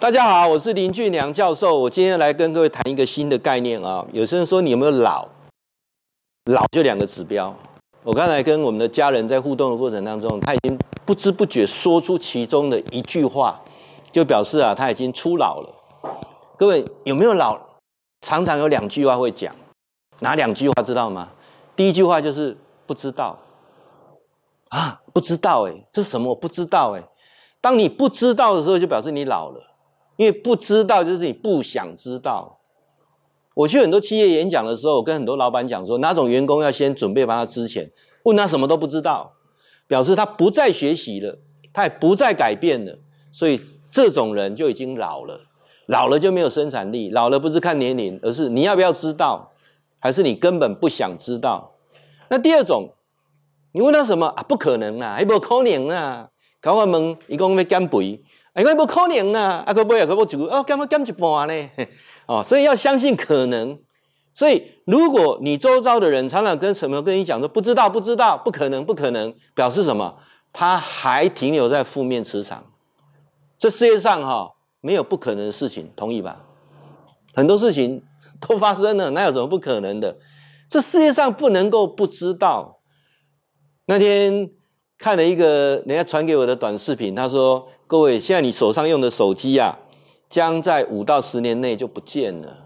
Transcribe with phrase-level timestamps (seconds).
[0.00, 1.78] 大家好，我是林俊良教授。
[1.78, 4.02] 我今天来跟各位谈一个新的概念啊。
[4.14, 5.28] 有些人说你有没有老？
[6.46, 7.54] 老就两个指标。
[8.02, 13.60] 我刚才跟我们的家人在互动的过程当中，他已经不知不觉说出其中的一句话，
[14.10, 15.68] 就表示啊他已经初老了。
[16.56, 17.60] 各位有没有老？
[18.22, 19.54] 常常有两句话会讲，
[20.20, 21.28] 哪两句话知道吗？
[21.76, 22.56] 第一句话就是
[22.86, 23.38] 不知道
[24.70, 26.30] 啊，不知道哎，这是什么？
[26.30, 27.02] 我不知道哎。
[27.60, 29.66] 当你不知道的时候，就表示你老了。
[30.20, 32.58] 因为不知道就是你不想知道。
[33.54, 37.88] 我去很多企业演讲的时候，我跟很多老板讲说，哪种员工要先准备帮他资遣，
[38.24, 39.32] 问他什么都不知道，
[39.86, 41.38] 表示他不再学习了，
[41.72, 42.98] 他也不再改变了，
[43.32, 43.58] 所以
[43.90, 45.40] 这种人就已经老了，
[45.86, 49.52] 老了就没有生产力，老了不是看年龄，而是你要不要知道，
[50.00, 51.72] 还是你根本不想知道。
[52.28, 52.90] 那第二种，
[53.72, 54.42] 你问他什么啊？
[54.42, 56.28] 不可能啊，还不可能啊，
[56.60, 58.22] 搞我们一共要减肥。
[58.54, 59.62] 哎，我不可能啊！
[59.66, 60.06] 啊，可不可以？
[60.06, 60.46] 可不可以？
[60.48, 61.70] 哦，干嘛干一半呢？
[62.26, 63.78] 哦，所以要相信可能。
[64.32, 70.16] 所以，如果你周遭的人常常跟什么跟你讲说不知道、不知道、不可能、不可能，表示什么？
[70.52, 72.64] 他还停留在负面磁场。
[73.58, 76.44] 这世界上哈、哦、没有不可能的事情，同意吧？
[77.34, 78.02] 很多事情
[78.40, 80.16] 都发生了，哪有什么不可能的？
[80.68, 82.80] 这世界上不能够不知道。
[83.86, 84.50] 那天
[85.00, 87.66] 看了一个人家传给我的短视频，他说。
[87.86, 89.76] 各位，现在你手上用的手机啊，
[90.28, 92.58] 将在五到十年内就不见了，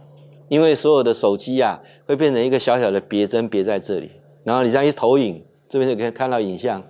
[0.49, 4.11] 因为所有的手机啊，会变成一个小小的别针别在这里，
[4.43, 6.83] 然后你这样一投影，这边就可以看到影像，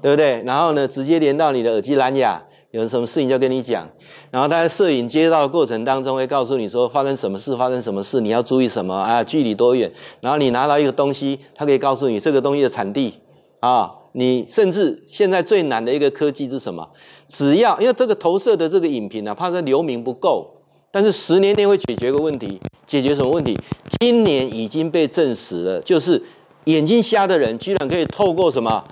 [0.00, 0.42] 对不对？
[0.44, 3.86] 然后呢，直接连到你的耳机蓝牙，有什么事情就跟你讲，
[4.30, 13.20] 然后他在摄影接到的过程当中会告诉你说发生什么事，发生什么事，你要注意什么啊，距离多远，然后你拿到一个东西，他可以告诉你这个东西的产地
[13.60, 13.96] 啊。
[14.12, 16.86] 你甚至现在最难的一个科技是什么？
[17.28, 20.50] 只要因为这个投射的这个影片呢，怕是流明不够，
[20.90, 23.58] 但是十年内会解决一个问题，解决什么问题？
[24.00, 26.22] 今年已经被证实了，就是
[26.64, 28.84] 眼睛瞎的人居然可以透过什么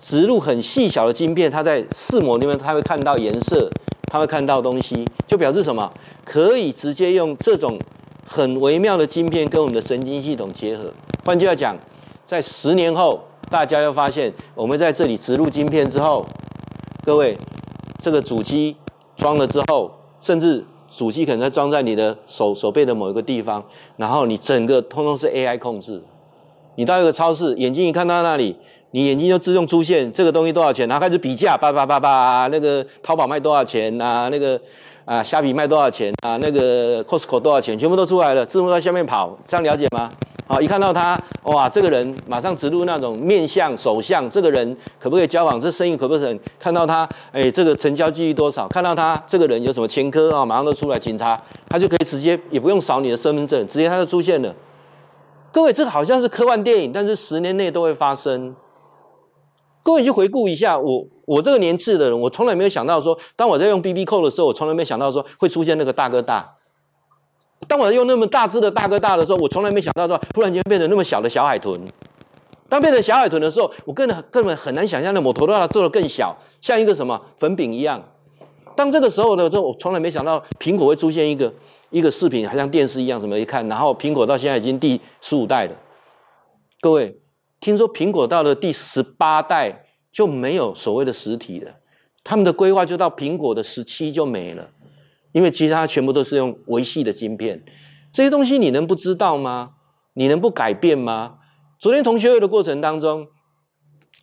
[0.00, 3.68] 植入很细小的晶片，它在视膜里面，它会看到颜色，
[4.10, 5.92] 它会看到东西，就表示什么？
[6.24, 7.78] 可以直接用这种
[8.26, 10.90] 很微妙的晶片跟我们的神经系统结合。
[11.26, 11.76] 换句话讲，
[12.24, 13.20] 在十年后。
[13.52, 16.24] 大家又发现，我们在这里植入晶片之后，
[17.04, 17.36] 各位，
[17.98, 18.74] 这个主机
[19.14, 19.90] 装了之后，
[20.22, 23.62] 甚至主机可能在装在你的手手背的某一个地方，
[23.98, 26.02] 然后你整个通通是 AI 控制。
[26.76, 28.56] 你到一个超市，眼睛一看到那里，
[28.92, 34.30] 你眼睛就自动出现这个东西多少钱，然后开始比价，叭叭叭叭，那个淘宝卖多少钱啊？
[34.30, 34.58] 那个
[35.04, 36.36] 啊，虾皮卖多少钱啊？
[36.36, 37.76] 那个 Costco 多少钱？
[37.78, 40.10] 全部都出来了，字幕在下面跑，这样了解吗？
[40.46, 45.60] 好，一看到他，哇，这个人马上植入那种面相、手相，这个人可不可以交往？
[45.60, 46.40] 这生意可不可以？
[46.58, 48.68] 看到他，哎，这个成交几率多少？
[48.68, 50.44] 看到他这个人有什么前科啊？
[50.44, 54.54] 马上都出来，警察他就可以直接也不用扫你的身份证，直接他就出现了。
[55.50, 58.54] 各位，这个好像是科幻电影，但是十年内都会发生。
[59.82, 66.56] 各位去回顾一下，我我这个年次的人，我从来没有想到说，当我在用 BB 扣的时候，我从来没想到说会出现那个大哥大。
[67.68, 71.80] 当我用那么大只的大哥大的时候，我从来没想到说，突然间变成那么小的小海豚。
[72.68, 78.02] 当变成小海豚的时候，我根本根本很难想象那摩托罗拉做的更小，像一个什么粉饼一样。
[78.74, 81.52] 当这个时候的时候，我从来没想到苹果会出现一个
[81.90, 85.72] 一个视频，还像电视一样什么一看，然后苹果到现在已经第十五代了。
[86.80, 87.20] 各位，
[87.62, 91.76] 听说苹果到了第十八代就没有所谓的实体了，
[92.24, 94.70] 他们的规划就到苹果的十七就没了。
[95.30, 97.64] 因为其他全部都是用维系的晶片，
[98.12, 99.74] 这些东西你能不知道吗？
[100.14, 101.38] 你能不改变吗？
[101.78, 103.28] 昨天同学会的过程当中，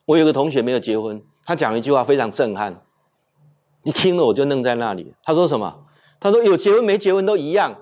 [0.06, 2.84] 我有个同学没有结婚，他讲一句话非常震撼，
[3.84, 5.16] 你听了我就愣在那里。
[5.24, 5.86] 他说什么？
[6.20, 7.74] 他说有结婚没结婚都一样。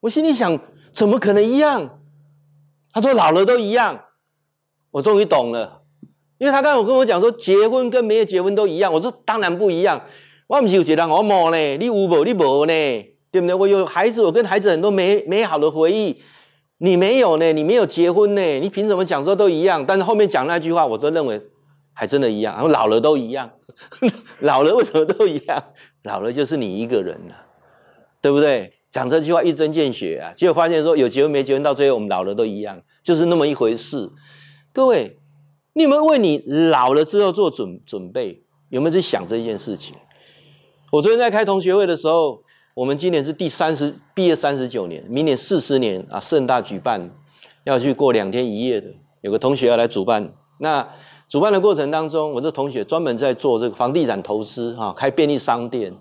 [0.00, 0.58] 我心里想，
[0.92, 2.00] 怎么可能一样？
[2.92, 4.06] 他说老了都一样。
[4.92, 5.82] 我终于懂了，
[6.38, 8.92] 因为他刚才跟我讲说，结婚跟没有结婚都一样。
[8.92, 10.04] 我说当然不一样。
[10.48, 12.24] 我不是有一人我冇呢，你有冇？
[12.24, 12.72] 你冇呢？
[13.30, 13.54] 对不对？
[13.54, 16.20] 我有孩子，我跟孩子很多美美好的回忆。
[16.78, 17.52] 你没有呢？
[17.52, 18.42] 你没有结婚呢？
[18.58, 19.84] 你凭什么讲说都一样？
[19.86, 21.40] 但是后面讲那句话，我都认为
[21.92, 22.54] 还真的一样。
[22.54, 23.48] 然后老了都一样，
[24.40, 25.62] 老了为什么都一样？
[26.02, 27.36] 老了就是你一个人了，
[28.20, 28.72] 对不对？
[28.90, 30.32] 讲这句话一针见血啊！
[30.34, 34.10] 结果发现说有结婚没结婚，到最后我们老了都一样，就是那么一回事。
[34.72, 35.18] 各位，
[35.72, 38.44] 你有没有为你老了之后做准准备？
[38.68, 39.96] 有没有去想这件事情？
[40.92, 42.42] 我昨天在开同学会的时候，
[42.74, 47.10] 我们今年是第三十毕业三十九年，明年四十年啊，盛大举办，
[47.64, 48.88] 要去过两天一夜的。
[49.22, 50.88] 有个同学要来主办，那
[51.28, 55.92] 主办的过程当中，我这同学专门在做这个房地产投资哈，开便利商店。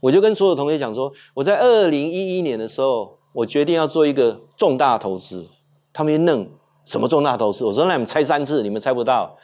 [0.00, 5.46] 我就跟所有同学讲说，我在二零一一年的时候，我决定要做一个重大投资。
[5.92, 6.48] 他们一愣，
[6.84, 7.64] 什么重大投资？
[7.64, 9.36] 我说那你们猜三次，你们猜不到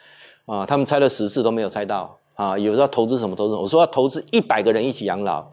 [0.45, 0.65] 啊？
[0.65, 2.57] 他们猜了十次都没有猜到啊！
[2.57, 3.55] 有时候投资什么投资？
[3.55, 5.49] 我说要投资一百个人一起养老。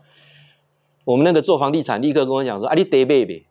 [1.05, 3.47] 我们那个做房地产立刻跟我讲说啊，你得背背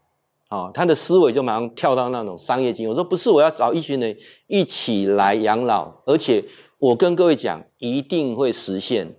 [0.50, 0.72] 啊！
[0.74, 2.90] 他的思维就马上跳到那种商业经。
[2.90, 6.44] 我说不是，我要找一群人一起来养老，而且
[6.80, 9.16] 我跟各位讲，一定会实现。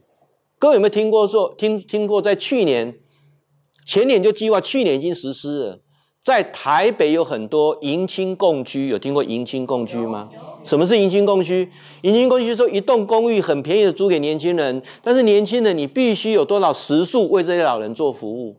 [0.58, 2.99] 各位有没有听过说听听过在去年、
[3.87, 5.81] 前年就计划，去年已经实施了。
[6.25, 10.31] 在台北有很多迎亲共居，有听过迎亲共居吗？
[10.65, 11.69] 什么是迎亲共居？
[12.00, 18.56] 迎亲共居说一栋公寓很便宜的租给年轻人，但是年轻人你必须有多少时数为这些老人做服务，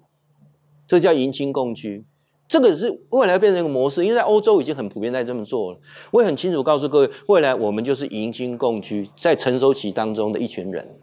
[0.86, 2.06] 这叫迎亲共居。
[2.48, 5.80] 这个是未来变成一个模式，因为在欧洲已经很普遍在这么做了。
[6.12, 11.00] 我也很清楚告诉各位，未来我们就是迎亲共居，在成熟期当中的一群人。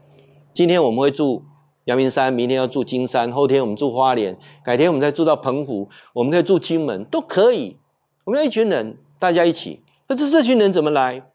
[0.54, 1.42] 今天我们会住
[1.84, 7.78] 阳明山，明天要住金山，后天我们住花莲，改天我们再住到澎湖，我们可以住金门，都可以。
[8.24, 9.82] 我们要一群人，大家一起。
[10.06, 11.30] 可是这群人怎么来？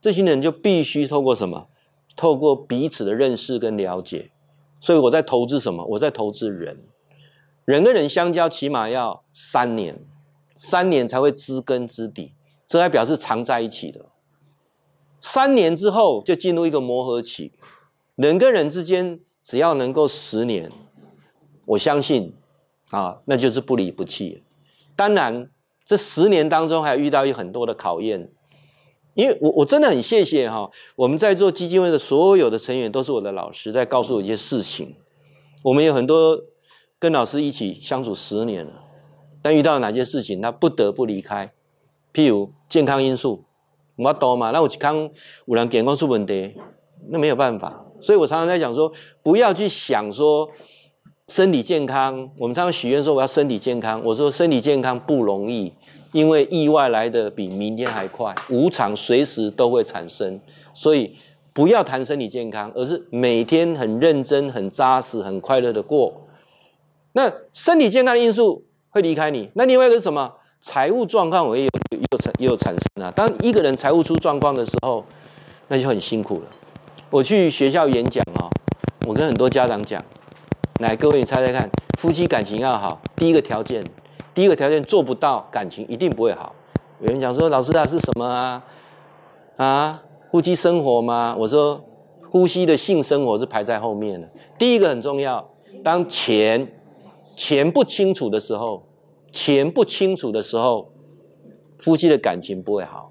[0.00, 1.68] 这群人就必须透过什么？
[2.16, 4.30] 透过彼此的认识跟了解。
[4.80, 5.84] 所以我在投资什么？
[5.90, 6.84] 我在投资人。
[7.64, 10.04] 人跟人相交，起码要三年，
[10.54, 12.34] 三年才会知根知底，
[12.66, 14.06] 这还表示常在一起的。
[15.20, 17.52] 三年之后就进入一个磨合期。
[18.14, 20.70] 人跟人之间，只要能够十年，
[21.64, 22.34] 我相信
[22.90, 24.42] 啊，那就是不离不弃。
[24.94, 25.48] 当然，
[25.86, 28.30] 这十年当中还遇到有很多的考验，
[29.14, 34.94] 因为我我真的很谢谢哈，我们在做基金会的所有的成员都是我的老师，在告诉我一些事情。
[35.62, 36.38] 我们有很多
[36.98, 38.84] 跟老师一起相处十年了，
[39.40, 41.54] 但遇到哪些事情，他不得不离开。
[42.12, 43.46] 譬如健康因素，
[43.96, 44.94] 我多嘛，那我去看
[45.46, 46.54] 有人健康出问题，
[47.08, 47.86] 那没有办法。
[48.00, 48.90] 所以我常常在讲说，
[49.22, 50.48] 不要去想说
[51.28, 52.28] 身体健康。
[52.38, 54.00] 我们常常许愿说我要身体健康。
[54.04, 55.72] 我说身体健康不容易，
[56.12, 60.40] 因为意外来的比明天还快，无常随时都会产生。
[60.74, 61.16] 所以
[61.52, 66.12] 不要谈身体健康，而是每天很认真、很扎实、很快乐的过。
[67.12, 70.32] 那身体健康的因素会离开你，那另外一个是什么？
[70.60, 73.12] 财务状况也有也有产也有产生啊。
[73.14, 75.04] 当一个人财务出状况的时候，
[75.68, 76.46] 那就很辛苦了。
[77.10, 78.50] 我去学校演讲哦，
[79.06, 80.02] 我跟很多家长讲，
[80.80, 83.82] 来，各位你猜猜看，夫妻感情要好，第一个条件，
[84.34, 86.54] 第一个条件做不到，感情一定不会好。
[87.00, 88.62] 有人讲说，老师啊是什么啊？
[89.56, 91.34] 啊，夫妻生活吗？
[91.38, 91.82] 我说，
[92.30, 94.28] 夫妻的性生活是排在后面的。
[94.58, 95.48] 第一个很重要，
[95.82, 96.70] 当钱
[97.34, 98.86] 钱不清楚的时候，
[99.32, 100.92] 钱不清楚的时候，
[101.78, 103.10] 夫妻的感情不会好。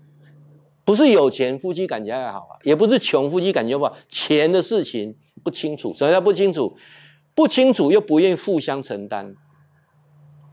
[0.88, 6.78] 不是有钱夫妻感情还好啊，也不是穷夫妻感情不好，钱的事情不清楚，什么叫不清楚？
[7.36, 9.36] 不清楚又不愿意互相承担。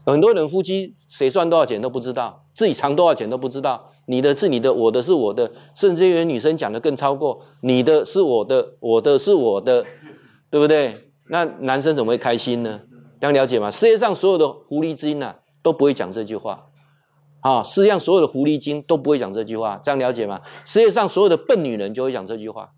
[0.04, 3.92] 很多人夫妻谁赚多少钱都不知道，自己藏多少钱都不知道。
[4.06, 9.86] 你的是你的，我的是我的，甚至有女生讲的更超过，你的是我的，我的是我的，
[10.50, 11.12] 对不对？
[11.28, 12.80] 那男生怎么会开心呢？
[13.20, 13.70] 这样了解吗？
[13.70, 16.66] 世界上所有的狐狸精啊，都不会讲这句话。
[17.44, 20.40] 啊，世界上所有的狐狸精都不会讲这句话，这样了解吗？
[20.64, 22.70] 世界上所有的笨女人就会讲这句话：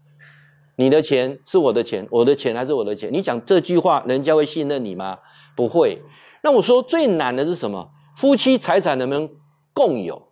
[0.74, 3.12] 你的钱是我的钱，我的钱还是我的钱。
[3.12, 5.18] 你讲这句话，人家会信任你吗？
[5.54, 6.02] 不会。
[6.42, 7.90] 那我说最难的是什么？
[8.16, 9.30] 夫妻财产能不能
[9.72, 10.26] 共有？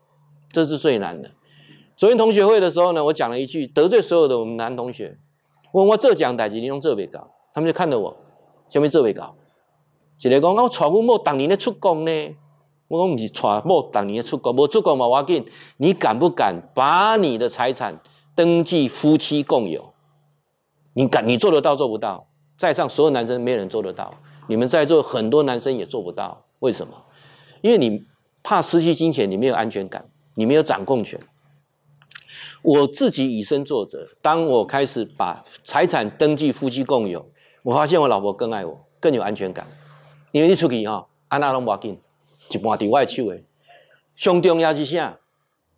[0.51, 1.31] 这是最难的。
[1.97, 5.17] 昨天同学会的时候呢，我讲了一句得罪所有的我们男同学，
[5.73, 8.17] 问我这讲代志，你用这边搞，他们就看着我，
[8.69, 9.37] 下面这边搞，
[10.21, 12.37] 一个讲我娶妇某当年的出宫呢。
[12.89, 15.45] 我讲不是传某当年出国，没出国嘛，我紧，
[15.79, 17.99] 你敢不敢把你的财产
[18.35, 19.95] 登记夫妻共有？
[20.93, 21.27] 你敢？
[21.27, 22.27] 你做得到做不到？
[22.57, 24.15] 在上所有男生没有人做得到，
[24.49, 26.45] 你们在座很多男生也做不到。
[26.61, 26.95] 为什么？
[27.63, 28.05] 因为你
[28.43, 31.19] 怕失去金钱，你没有安全感，你没有掌控权。
[32.63, 37.29] 我自己以身作则，当我开始把财产登记夫妻共有，
[37.63, 39.67] 我发现我老婆更爱我，更有安全感。
[40.31, 41.99] 因为你出去哈，安娜拢无要紧。
[42.51, 43.45] 一半伫我的手诶，
[44.15, 45.19] 上重要是啥？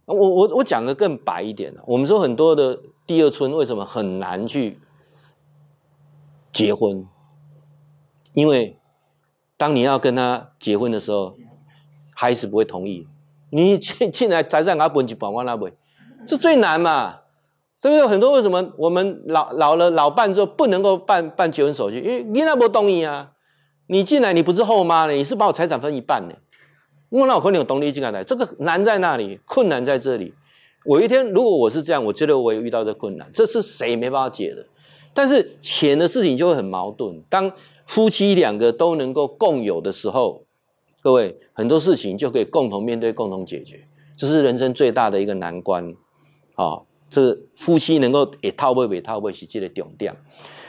[0.07, 4.79] 我我我讲的更白一点，我们说很多的第二春为什么很难去
[6.53, 7.07] 结婚？
[8.33, 8.79] 因为
[9.57, 11.37] 当你要跟他结婚的时候，
[12.15, 13.09] 还是不会同意。
[13.51, 15.73] 你进进来财产给他分一半，我哪会？
[16.27, 17.21] 这最难嘛？
[17.81, 18.07] 对不对？
[18.07, 22.01] 很多为什么我们老老了老伴之后不能够办办结婚手续？
[22.01, 23.33] 因为你那不同意啊！
[23.89, 26.35] 你进来你不是后妈呢，你是把我财产分一半呢。
[27.09, 29.39] 我那我可能有动力进来，这个难在哪里？
[29.45, 30.35] 困难在这里。
[30.85, 34.67] 我一天如果我是这样，我觉得我也遇到这困难，这是谁没办法解的？
[35.13, 37.23] 但是钱的事情就会很矛盾。
[37.29, 37.51] 当
[37.87, 40.45] 夫妻两个都能够共有的时候，
[41.03, 43.87] 各位很多事情就可以共同面对、共同解决，
[44.17, 45.95] 这是人生最大的一个难关
[46.55, 46.87] 啊、哦！
[47.09, 50.15] 这夫妻能够一套不一套不是这个重点。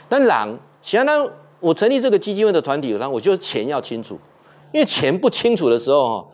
[0.08, 1.28] 但人想当
[1.60, 4.18] 我成立这个基金会的团体，然后我就钱要清楚，
[4.72, 6.32] 因为钱不清楚的时候，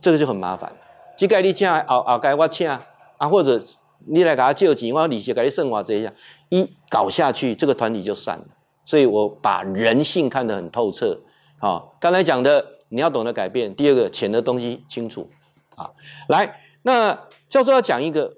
[0.00, 0.72] 这个就很麻烦。
[1.16, 3.62] 即个你请，后后该我请啊，或者
[4.06, 6.12] 你来给他借钱，我利息给你算我这一下，
[6.48, 8.44] 一搞下去，这个团体就散了。
[8.84, 11.20] 所以我把人性看得很透彻。
[11.58, 13.74] 好，刚才讲的你要懂得改变。
[13.74, 15.28] 第二个，钱的东西清楚。
[15.76, 15.90] 啊，
[16.28, 18.36] 来，那教授要讲一个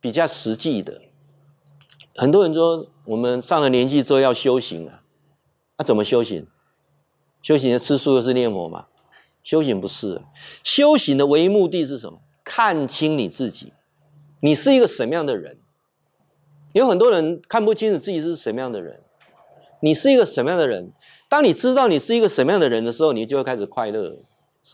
[0.00, 1.00] 比较实际的。
[2.16, 2.86] 很多人说。
[3.06, 5.02] 我们上了年纪之后要修行啊，
[5.76, 6.46] 那、怎么修行？
[7.44, 8.86] 修行的吃素又是念佛吗？
[9.42, 10.22] 修行不是，
[10.62, 12.22] 修行的唯一目的是什么？
[12.42, 13.74] 看清你自己，
[14.40, 15.58] 你是一个什么样的人？
[16.72, 19.02] 有很多人看不清楚自己是什么样的人。
[19.80, 20.92] 你是一个什么样的人？
[21.28, 24.16] 当你知道你是一个什么样的人的时候，你就会开始快乐。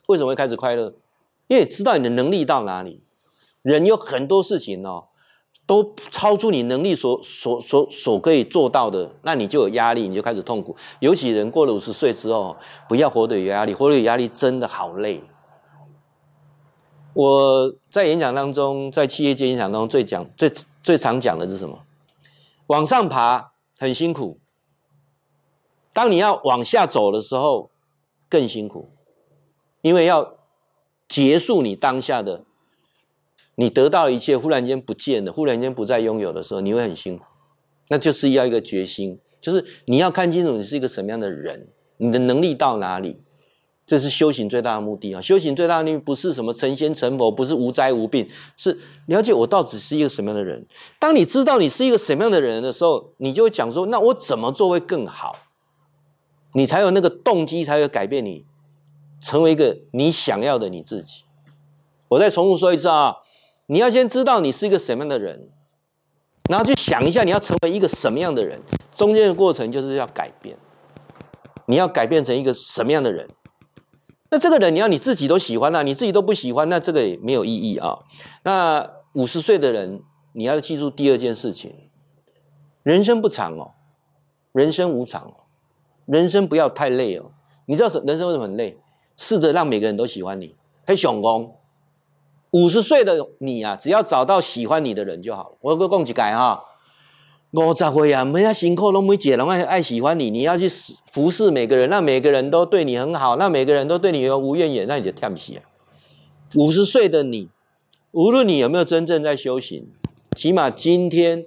[0.06, 0.94] 为什么会开始快乐？
[1.48, 3.02] 因为知道你的能力到哪里。
[3.62, 5.08] 人有很多事情哦。
[5.70, 10.74] 都超出你能力所所所所可以做到的，那你就有压力，你就开始痛苦。
[10.98, 12.56] 尤其人过了五十岁之后，
[12.88, 15.22] 不要活得有压力，活得有压力真的好累。
[17.14, 21.78] 我在演讲当中，在企业界演讲当中最讲最最常讲的是什么？
[22.66, 24.40] 往上爬很辛苦，
[25.92, 27.70] 当你要往下走的时候
[28.28, 28.90] 更辛苦，
[29.82, 30.34] 因为要
[31.08, 32.44] 结束你当下的。
[33.60, 37.24] 你得到一切，忽然间不见了，忽然间不再拥有的时候，你会很辛苦。
[37.90, 43.20] 那就是要一个决心，就是你要看清楚你是一个什么样的人，你的能力到哪里，
[43.86, 45.20] 这是修行最大的目的啊！
[45.20, 48.26] 修行最大的目的不是什么成仙成佛，不是无灾无病，
[48.56, 50.66] 是了解我到底是一个什么样的人。
[50.98, 55.36] 当你知道你是一个什么样的人的时候，你就会讲说：那我怎么做会更好？
[56.54, 58.46] 你才有那个动机，才会改变你，
[59.20, 61.24] 成为一个你想要的你自己。
[62.08, 63.16] 我再重复说一次啊！
[63.70, 65.48] 你要先知道你是一个什么样的人，
[66.48, 68.60] 然后去想一下你要成为一个什么样的人，
[68.92, 70.56] 中间的过程就是要改变。
[71.66, 73.28] 你要改变成一个什么样的人？
[74.30, 78.00] 那这个人你要你自己都喜欢啊，你自己都不喜欢，那这个也没有意义啊。
[78.42, 81.72] 那五十岁的人，你要记住第二件事情：
[82.82, 83.74] 人生不长哦，
[84.50, 85.46] 人生无常哦，
[86.06, 87.30] 人生不要太累哦。
[87.66, 88.80] 你知道人生为什么很累？
[89.16, 91.59] 试着让每个人都喜欢你，很成功。
[92.52, 95.56] 五十岁的你啊，只要找到喜欢你的人就好了。
[95.60, 96.64] 我讲一改哈，
[97.52, 100.68] 五十岁啊，没那辛苦，都没解，然后爱喜欢你，你要去
[101.12, 105.62] 服侍每个人，让每个人都对你很好，让每个人都对你有无怨言，那你就跳不起啊。
[106.56, 107.48] 五十岁的你，
[108.10, 109.88] 无论你有没有真正在修行，
[110.34, 111.44] 起码今天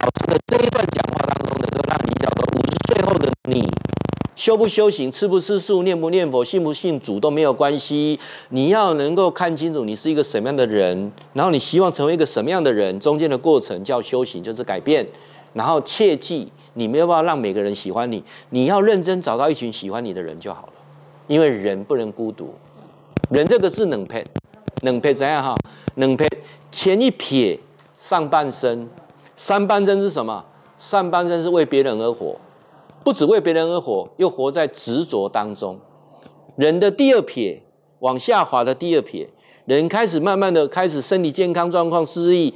[0.00, 3.33] 老师的这一段讲话当中，能够让你找到五十岁后的。
[4.44, 8.20] 修不修行，吃不吃素，念不念佛，信不信主都没有关系。
[8.50, 15.06] 你要能够看清楚你是一个什么样的人，然后你希望成为一个什么样的人，中间的过程叫修行，就是改变。
[15.54, 20.72] 然后切记，你没有办法让每个人喜欢你，你要认真找到一群喜欢你的人就好了。
[21.26, 22.54] 因为人不能孤独，
[23.30, 24.22] 人这个是两撇，
[24.82, 25.56] 能撇怎样哈？
[25.94, 26.28] 能撇
[26.70, 27.58] 前一撇
[27.98, 28.86] 上半身，
[29.38, 30.44] 上半身是什么？
[30.76, 32.36] 上半身是为别人而活。
[33.04, 35.78] 不只为别人而活，又活在执着当中。
[36.56, 37.62] 人的第二撇
[37.98, 39.28] 往下滑的第二撇，
[39.66, 42.54] 人开始慢慢的开始身体健康状况失意，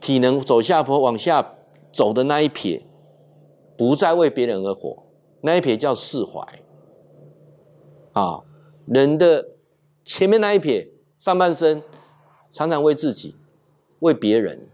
[0.00, 1.54] 体能走下坡往下
[1.92, 2.84] 走的那一撇，
[3.76, 5.04] 不再为别人而活，
[5.42, 6.40] 那一撇叫释怀。
[8.12, 8.40] 啊，
[8.86, 9.50] 人的
[10.04, 10.88] 前面那一撇
[11.18, 11.82] 上半身
[12.50, 13.36] 常常为自己，
[14.00, 14.68] 为别人。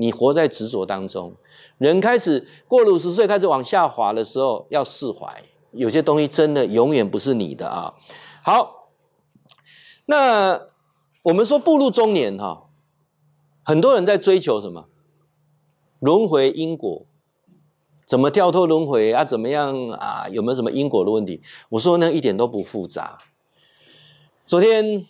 [0.00, 1.34] 你活在执着当中，
[1.76, 5.42] 人开始过了五十岁，开始往下滑的时候，要释怀。
[5.72, 7.94] 有些东西真的永远不是你的啊。
[8.44, 8.90] 好，
[10.06, 10.66] 那
[11.22, 12.68] 我们说步入中年哈，
[13.64, 14.86] 很多人在追求什么？
[15.98, 17.04] 轮回因果，
[18.06, 19.24] 怎么跳脱轮回啊？
[19.24, 20.28] 怎么样啊？
[20.30, 21.42] 有没有什么因果的问题？
[21.70, 23.18] 我说那一点都不复杂。
[24.46, 25.06] 昨天。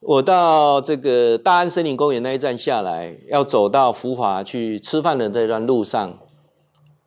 [0.00, 6.20] 我到这个大安森林公园那一站下来，要走到福华去吃饭的这段路上，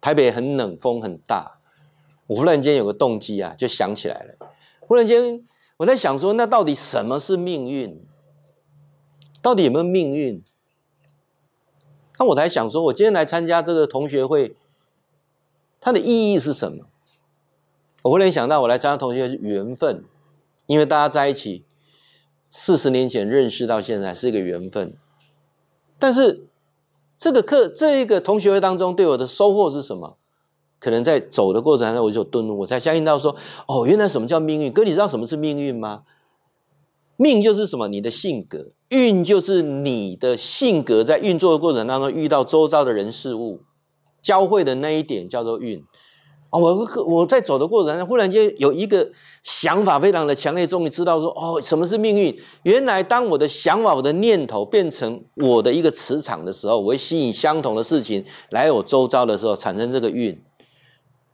[0.02, 1.60] 台北很冷，风很大。
[2.28, 4.36] 我忽然间有个动机啊，就想起来了。
[4.82, 5.42] 忽然间
[5.78, 8.06] 我在想说，那到底什么是命运？
[9.42, 10.44] 到底有没有命运？
[12.20, 14.58] 那我才想说，我今天来参加这个同学会，
[15.80, 16.86] 它的意义是什么？
[18.02, 20.04] 我忽然想到，我来参加同学会是缘分，
[20.66, 21.64] 因为大家在一起。
[22.52, 24.94] 四十年前认识到现在是一个缘分，
[25.98, 26.48] 但是
[27.16, 30.18] 这个课这一个同学会当中对我的收获是什么？
[30.78, 33.36] 可能在走的过程当中，我就顿悟，我才相信到说，
[33.68, 34.74] 哦，原来什么叫命运？
[34.74, 36.04] 哥，你知道什么是命运吗？
[37.16, 37.88] 命就是什么？
[37.88, 43.62] 你的性格，运就是你的性格在运作的过程当中遇到周遭的人事物
[44.22, 45.86] 交汇的那一点叫做运。
[46.52, 49.10] 啊，我我在走的过程，忽然间有一个
[49.42, 52.38] 想法非常的强烈，终于知道说，哦，什么是命运？
[52.64, 60.38] 原来当我的想法、我的念头变成我的一个磁场的时候，我会吸引相同的事情来我周遭的时候，产生这个运。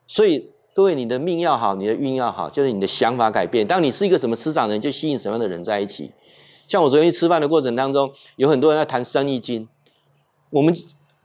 [0.05, 3.65] 所以各位，你的命要好，你的运要好，就是你的想法改变。
[3.65, 6.11] 当你是一个什么磁场的人，就吸引什么样的人在一起。
[6.67, 9.67] 像我昨天吃饭的过程当中，有很多人在谈生意经。
[10.51, 10.71] 我们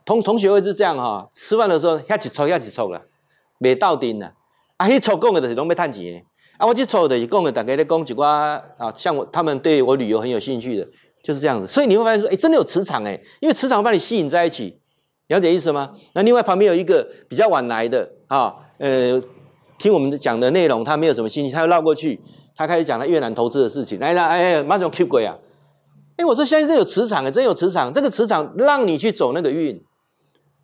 [0.06, 3.02] 同同学会是这样哈，吃饭的时候一起抽，一起抽了。
[3.62, 4.33] 没到顶了，
[4.76, 4.88] 啊！
[4.88, 6.25] 迄抽讲的就是拢要趁钱，
[6.59, 6.66] 啊！
[6.66, 10.85] 我去抽的是讲的，大家咧讲一寡啊，像我他们对我旅游很有兴趣的，
[11.23, 11.69] 就是这样子。
[11.69, 14.81] 所以你会发现说，哎，真的有磁场哎，因为磁场会把你吸引在一起，
[15.28, 15.95] 了解意思吗？
[16.14, 19.23] 那另外旁边有一个比较晚来的啊，呃，
[19.78, 22.21] 听我们讲的内容，他没有什么兴趣，他又绕过去，
[22.57, 25.38] 他开始讲他越南投资的事情，来来，哎，马上 keep 鬼啊！
[26.16, 29.81] 哎，我说现在真有磁场啊，真有磁场，这个磁场让你去走那个运。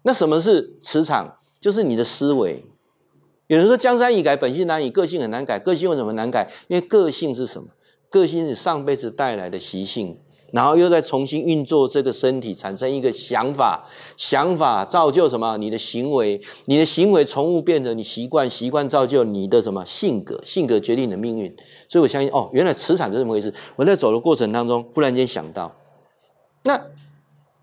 [0.02, 1.36] 那什么是磁场？
[1.60, 2.64] 就是你的思维。
[3.48, 5.58] 有人说江山易改，本性难移，个性很难改。
[5.58, 6.50] 个性为什么难改？
[6.68, 7.68] 因为个性是什么？
[8.10, 10.18] 个性是上辈子带来的习性，
[10.52, 13.86] 然后又再重新运作这个身体，产生一个想法，
[14.18, 15.56] 想法造就什么？
[15.56, 20.38] 你的行为，你的行为从物变成你习惯，习惯造就你的什么性格？
[20.44, 21.56] 性格决定你的命运。
[21.88, 23.54] 所以我相信，哦，原来磁场是这么回事。
[23.76, 25.74] 我在走的过程当中，忽然间想到，
[26.64, 26.78] 那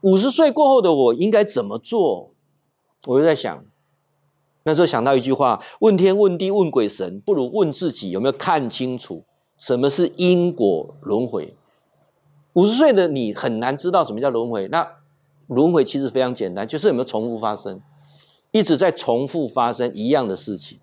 [0.01, 2.33] 五十岁过后的我应该怎么做？
[3.05, 3.63] 我就在想。
[4.65, 9.23] 那时候想到一句话：问天问地问鬼神，不如问自己有没有看清楚
[9.59, 11.55] 什么是因果轮回。
[12.53, 14.67] 五十岁的你很难知道什么叫轮回。
[14.69, 14.87] 那
[15.47, 17.79] 轮回其实非常简单，就是有没有重复发生，
[18.51, 20.79] 一直在重复发生一样的事情。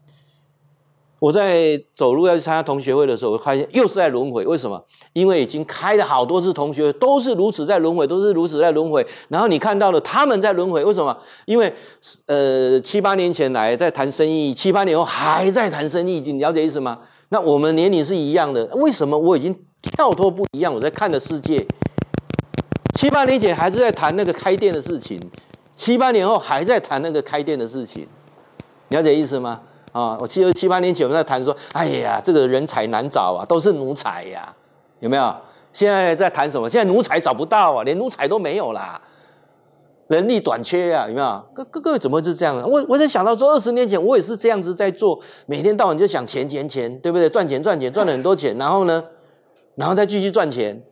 [1.22, 4.44] 我在走路要去参加同学会的时候，我发现又是在轮回。
[4.44, 4.84] 为什么？
[5.12, 9.06] 因为已经开了好多次同学会，都是如此在轮回，都是如此在轮回。
[9.28, 11.16] 然后你看到了他们在轮回，为什么？
[11.44, 11.72] 因为
[12.26, 16.98] 呃七八年前来在谈生意，七八年后还在谈生意，你了解意思吗？
[17.28, 20.74] 那我们年龄是一样的，为什么我已经跳脱不一样？
[20.74, 21.64] 我在看的世界，
[22.98, 25.20] 七八年前还是在谈那个开店的事情，
[25.76, 28.08] 七八年后还在谈那个开店的事情，
[28.88, 29.60] 了解意思吗？
[29.92, 34.54] 啊，我记得七八年前我们在谈说，哎呀，这个人才难找啊，都是奴才呀，
[35.00, 35.34] 有没有？
[35.72, 36.68] 现在在谈什么？
[36.68, 39.00] 现在奴才找不到啊，连奴才都没有啦，
[40.08, 41.44] 人力短缺呀，有没有？
[41.54, 42.56] 各各各位怎么会是这样？
[42.68, 47.28] 我我在想到说，二十年前我也是这样子在做，每天到晚就想钱钱钱，对不对？
[47.28, 49.04] 赚钱赚钱赚了很多钱，然后呢，
[49.76, 50.82] 然后再继续赚钱。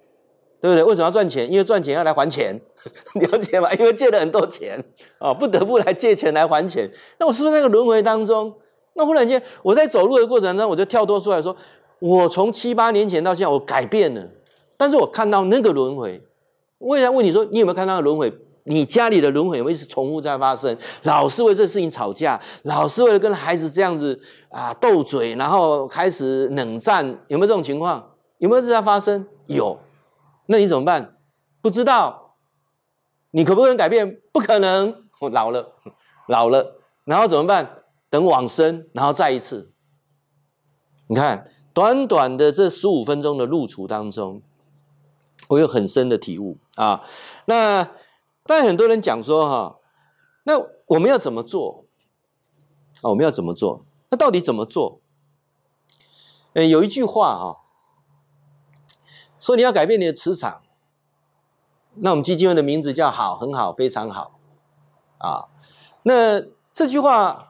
[0.63, 0.85] 对不对？
[0.85, 1.51] 为什么要赚钱？
[1.51, 2.61] 因为赚钱要来还钱，
[3.19, 3.73] 了解吗？
[3.73, 4.79] 因为借了很多钱
[5.19, 6.87] 啊，不得不来借钱来还钱。
[7.19, 8.55] 那我是不是那个轮回当中？
[8.95, 11.57] 那忽然间，我在走路的过程中，我就跳脱出来说：
[11.99, 14.27] 我从七八年前到现在，我改变了。
[14.77, 16.23] 但是我看到那个轮回，
[16.79, 18.33] 我也想问你说：你有没有看到轮回？
[18.65, 20.77] 你家里的轮回有没有一直重复在发生？
[21.05, 28.13] 老是为这事情吵架，老是为了跟孩子这样子啊斗嘴，然后开始冷战，有没有这种情况？
[28.39, 29.27] 有没有这在发生？
[29.47, 29.79] 有。
[30.47, 31.17] 那你怎么办？
[31.63, 32.37] 不知道。
[33.33, 34.21] 你可不可能改变？
[34.33, 35.05] 不可能。
[35.21, 35.75] 我老了，
[36.29, 37.80] 老了，然后怎么办？
[38.11, 39.73] 等往生，然后再一次。
[41.07, 44.43] 你看，短短的这十五分钟的路途当中，
[45.49, 47.03] 我有很深的体悟啊。
[47.47, 47.91] 那
[48.45, 49.79] 但很多人讲说哈，
[50.45, 51.87] 那我们要怎么做？
[53.01, 53.87] 啊，我们要怎么做？
[54.11, 55.01] 那到底怎么做？
[56.53, 57.57] 呃，有一句话啊。
[59.39, 60.61] 说你要改变你的磁场，
[61.95, 64.39] 那我们基金会的名字叫“好”，很好，非常好，
[65.17, 65.49] 啊，
[66.03, 67.50] 那这句话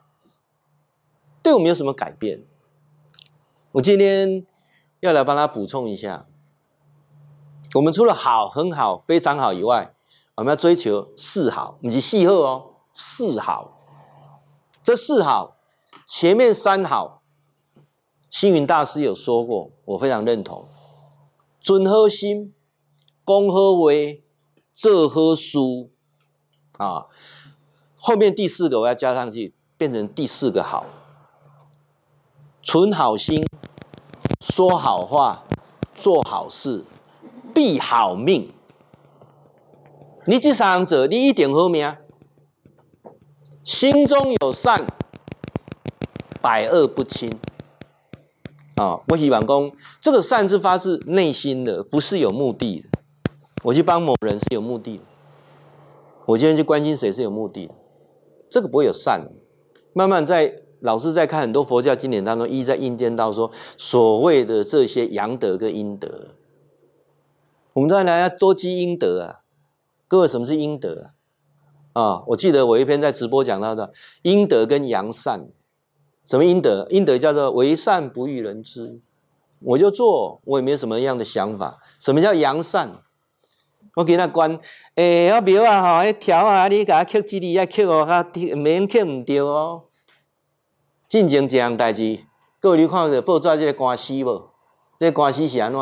[1.42, 2.44] 对我们有什么改变？
[3.72, 4.44] 我今天
[5.00, 6.26] 要来帮他补充一下。
[7.74, 9.94] 我们除了“好”、“很好”、“非常好”以外，
[10.34, 13.78] 我们要追求“四好”，不是“四好”哦，“四好”。
[14.82, 15.56] 这“四好”
[16.04, 17.22] 前面三好，
[18.28, 20.66] 星云大师有说过，我非常认同。
[21.60, 22.52] 尊和心，
[23.24, 23.92] 讲好话，
[24.74, 25.58] 做好事
[26.72, 27.06] 啊！
[27.96, 30.84] 后面第四个我要加上去，变成第四个好。
[32.62, 33.44] 存好心，
[34.40, 35.44] 说好话，
[35.94, 36.84] 做好事，
[37.54, 38.52] 必好命。
[40.26, 41.96] 你这三者，你一定好命。
[43.64, 44.86] 心中有善，
[46.40, 47.30] 百恶不侵。
[48.76, 52.88] 啊，我希望讲，这个善是发自内心的，不是有目的的。
[53.62, 55.00] 我去帮某人是有目的，
[56.26, 57.74] 我今天去关心谁是有目的的，
[58.50, 59.28] 这个不会有善。
[59.92, 66.28] 慢慢在老师在看很多佛教经典当中，一直在印证到说，所谓的这些阳德跟阴德，
[67.74, 69.40] 我们当然要多积阴德啊。
[70.08, 71.12] 各位，什么是阴德
[71.94, 72.02] 啊？
[72.02, 75.48] 啊，我记得我一篇在直播讲到的阴德跟阳善。
[76.24, 76.86] 什么阴德？
[76.90, 79.00] 阴德叫做为善不欲人知，
[79.60, 81.78] 我就做，我也没有什么样的想法。
[81.98, 83.02] 什么叫阳善？
[83.96, 84.56] 我给他关，
[84.94, 89.84] 诶、欸，我庙啊，吼，一条啊，你给他刻字里，要刻哦，他免刻唔掉哦。
[91.10, 92.20] 进前一样代志，
[92.60, 94.50] 各位你看着报纸这个官司无？
[94.96, 95.80] 这个官司是安怎？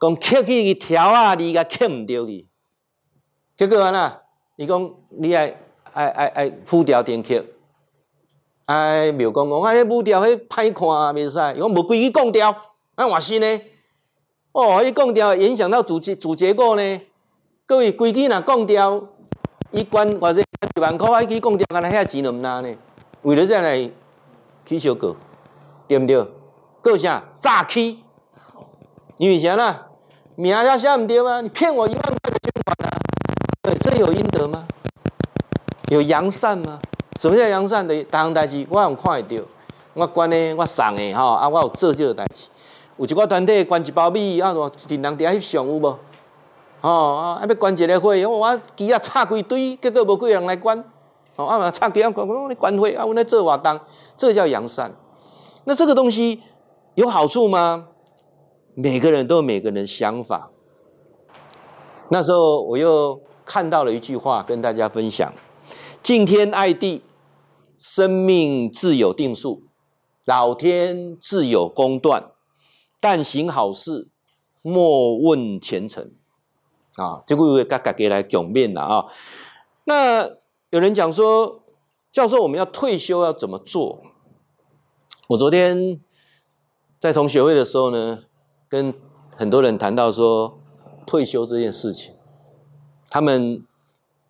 [0.00, 2.48] 讲刻去条啊，你甲刻唔着去，
[3.56, 4.12] 结果安怎？
[4.56, 5.56] 伊讲你爱
[5.92, 7.44] 爱爱爱浮雕点刻，
[8.64, 11.56] 哎，庙公讲，哎，浮雕迄歹看啊，袂使。
[11.56, 12.58] 伊讲无规矩讲掉，
[12.96, 13.60] 哎，换新呢？
[14.50, 17.00] 哦，伊讲掉影响到主结主结构呢？
[17.64, 19.08] 各位规矩若讲掉，
[19.70, 22.76] 伊关或者一万块，伊去讲掉，干那遐钱都毋拿呢？
[23.22, 23.88] 为了这样来
[24.68, 25.16] 起小过，
[25.86, 26.22] 对毋对？
[26.82, 27.24] 过啥？
[27.38, 28.00] 诈欺？
[29.16, 29.86] 因为啥啦？
[30.34, 31.40] 名也写毋对啊！
[31.40, 32.98] 你骗我一万块的捐款啊！
[33.62, 34.66] 对，这有阴德吗？
[35.88, 36.78] 有扬善吗？
[37.18, 38.04] 什么叫扬善的？
[38.04, 39.42] 逐项代志我用看会到，
[39.94, 42.44] 我捐的，我送的，吼啊，我有做这个代志。
[42.98, 45.98] 有一个团体捐一包米，啊，我人人伫遐翕相有无？
[46.82, 50.84] 哦啊，要捐一个会，我机啊插规堆，结果无几个人来捐。
[51.38, 53.80] 哦啊，插几啊，讲你捐会啊，我来做活动，
[54.16, 54.92] 这叫扬善。
[55.64, 56.42] 那这个东西
[56.96, 57.88] 有好处吗？
[58.74, 60.50] 每个人都有每个人的想法。
[62.10, 65.32] 那时候我又看到了一句话，跟大家分享：
[66.02, 67.02] 敬天爱地，
[67.78, 69.62] 生命自有定数，
[70.24, 72.32] 老天自有公断。
[72.98, 74.08] 但行好事，
[74.62, 76.10] 莫问前程。
[76.96, 79.06] 啊，这个给大家来讲面了啊。
[79.84, 80.28] 那
[80.70, 81.62] 有人讲说，
[82.12, 84.02] 教授，我们要退休要怎么做？
[85.28, 85.98] 我昨天
[87.00, 88.24] 在同学会的时候呢，
[88.68, 88.92] 跟
[89.34, 90.58] 很多人谈到说
[91.06, 92.14] 退休这件事情，
[93.08, 93.64] 他们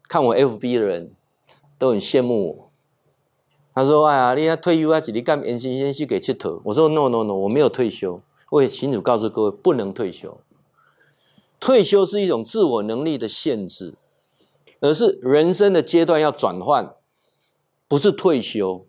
[0.08, 1.12] 看我 FB 的人
[1.76, 2.70] 都很羡慕我。
[3.74, 8.20] 他说：“哎呀，你要退休啊，自己干延薪先去给佚佗。”我说：“No No No，我没有退休。
[8.50, 10.40] 我也清楚告诉各位，不能退休。”
[11.58, 13.94] 退休是一种自我能力的限制，
[14.80, 16.94] 而是人生的阶段要转换，
[17.86, 18.86] 不是退休。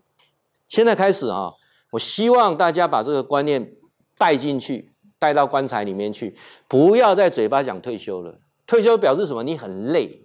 [0.68, 1.52] 现在开始啊，
[1.92, 3.74] 我希望大家把这个观念
[4.16, 6.36] 带进去，带到棺材里面去，
[6.68, 8.38] 不要在嘴巴讲退休了。
[8.66, 9.42] 退休表示什么？
[9.42, 10.24] 你很累，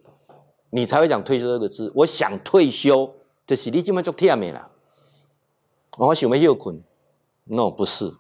[0.70, 1.92] 你才会讲退休这个字。
[1.96, 3.16] 我想退休，
[3.48, 4.70] 就是你今晚就天没了。
[5.98, 6.84] 我想没有困
[7.46, 8.14] ，no 不是。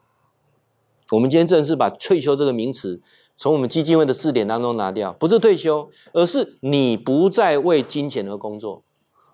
[1.11, 3.01] 我们今天正式把退休这个名词。
[3.37, 8.83] 从我们基金会的字典当中拿掉，不是退休，而是你不再为金钱而工作。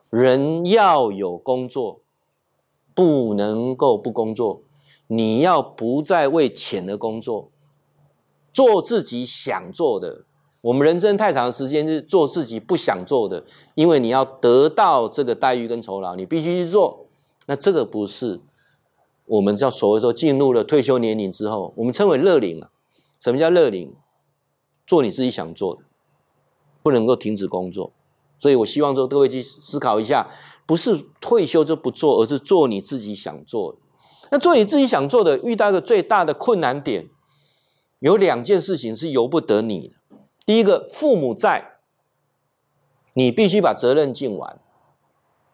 [0.10, 2.02] 人要有工作，
[2.96, 4.64] 不能够不工作。
[5.08, 7.52] 你要不再为钱而工作，
[8.52, 10.26] 做自己想做的。
[10.62, 13.44] 我们人生太长的时间是做自己不想做的，
[13.76, 17.06] 因为你要得到这个待遇跟酬劳，你必须去做。
[17.46, 18.40] 那这个不是
[19.26, 22.71] 我们叫所谓说进入了退休年龄之后，我们称为乐龄啊。
[23.22, 23.96] 什么叫乐龄？
[24.86, 25.84] 做你自己想做的，
[26.84, 27.94] 不能够停止工作。
[28.38, 30.28] 所以我希望说各位去思考一下，
[30.66, 33.78] 不是退休就不做，而是做你自己想做的。
[34.32, 37.08] 那做你自己想做的，遇到一个最大的困难点，
[38.00, 39.94] 有两件事情是由不得你的。
[40.46, 41.78] 第一个，父母在，
[43.14, 44.60] 你必须把责任尽完。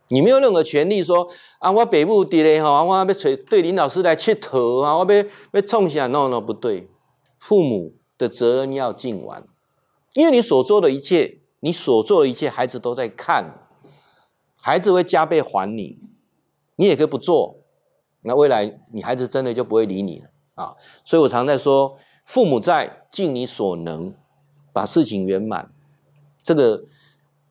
[0.08, 1.28] 你没有任何权利说
[1.60, 6.90] 啊，我北部地嘞哈，我要找对林老师来切头啊，我要要冲下，no no 不对。
[7.38, 9.48] 父母的责任要尽完，
[10.14, 13.70] 因为你所做的一切，你所做的一切，孩子都在看，
[14.60, 16.00] 孩子会加倍还你。
[16.80, 17.64] 你也可以不做，
[18.22, 20.76] 那未来你孩子真的就不会理你了啊！
[21.04, 24.14] 所以我常在说，父母在，尽你所能，
[24.72, 25.74] 把事情圆满。
[26.44, 26.86] 这个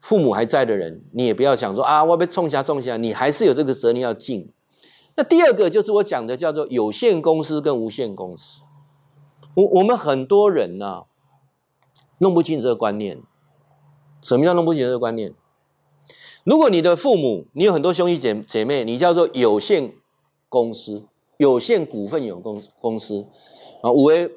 [0.01, 4.53] 父母还在的人，你也不要想说啊，我被冲下冲下，你还是有这个责任要尽。
[5.16, 8.61] 那第二个就是我讲的叫做有限公司跟无限公司。
[9.57, 11.03] 我我们很多人呢、啊，
[12.19, 13.23] 弄不清这个观念。
[14.21, 15.33] 什么叫弄不清这个观念？
[16.45, 19.95] 如果你的父母，你有很多兄弟姐姐妹，你叫做有限
[20.51, 21.07] 公司、
[21.38, 23.27] 有限股份有公公司
[23.83, 24.31] 啊，有的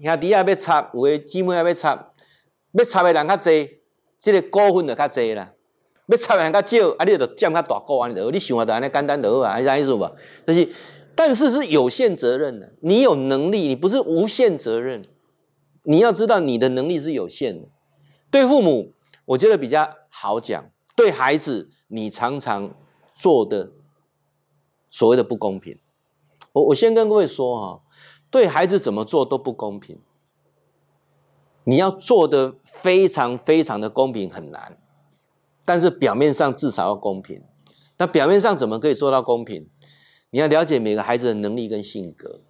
[0.00, 2.12] 兄弟啊要插，有的姊妹也要插，
[2.72, 3.70] 要插的人较侪，
[4.18, 5.52] 这个股份就较侪啦。
[6.08, 10.10] 要插的人较少，啊，你就占较大股，安尼就好，你想法就安尼简单就好啊，你知意思无？
[10.44, 10.68] 就是。
[11.16, 15.08] 但是是有限责任的，你有能力，你不是无限责任。
[15.82, 17.68] 你要知道你的能力是有限的。
[18.30, 18.92] 对父母，
[19.24, 22.74] 我觉得比较好讲；对孩子，你常常
[23.14, 23.72] 做的
[24.90, 25.78] 所谓的不公平。
[26.52, 27.82] 我我先跟各位说哈，
[28.30, 29.98] 对孩子怎么做都不公平。
[31.64, 34.78] 你要做的非常非常的公平很难，
[35.64, 37.42] 但是表面上至少要公平。
[37.98, 39.68] 那表面上怎么可以做到公平？
[40.30, 42.40] 你要了解每个孩子的能力跟性格。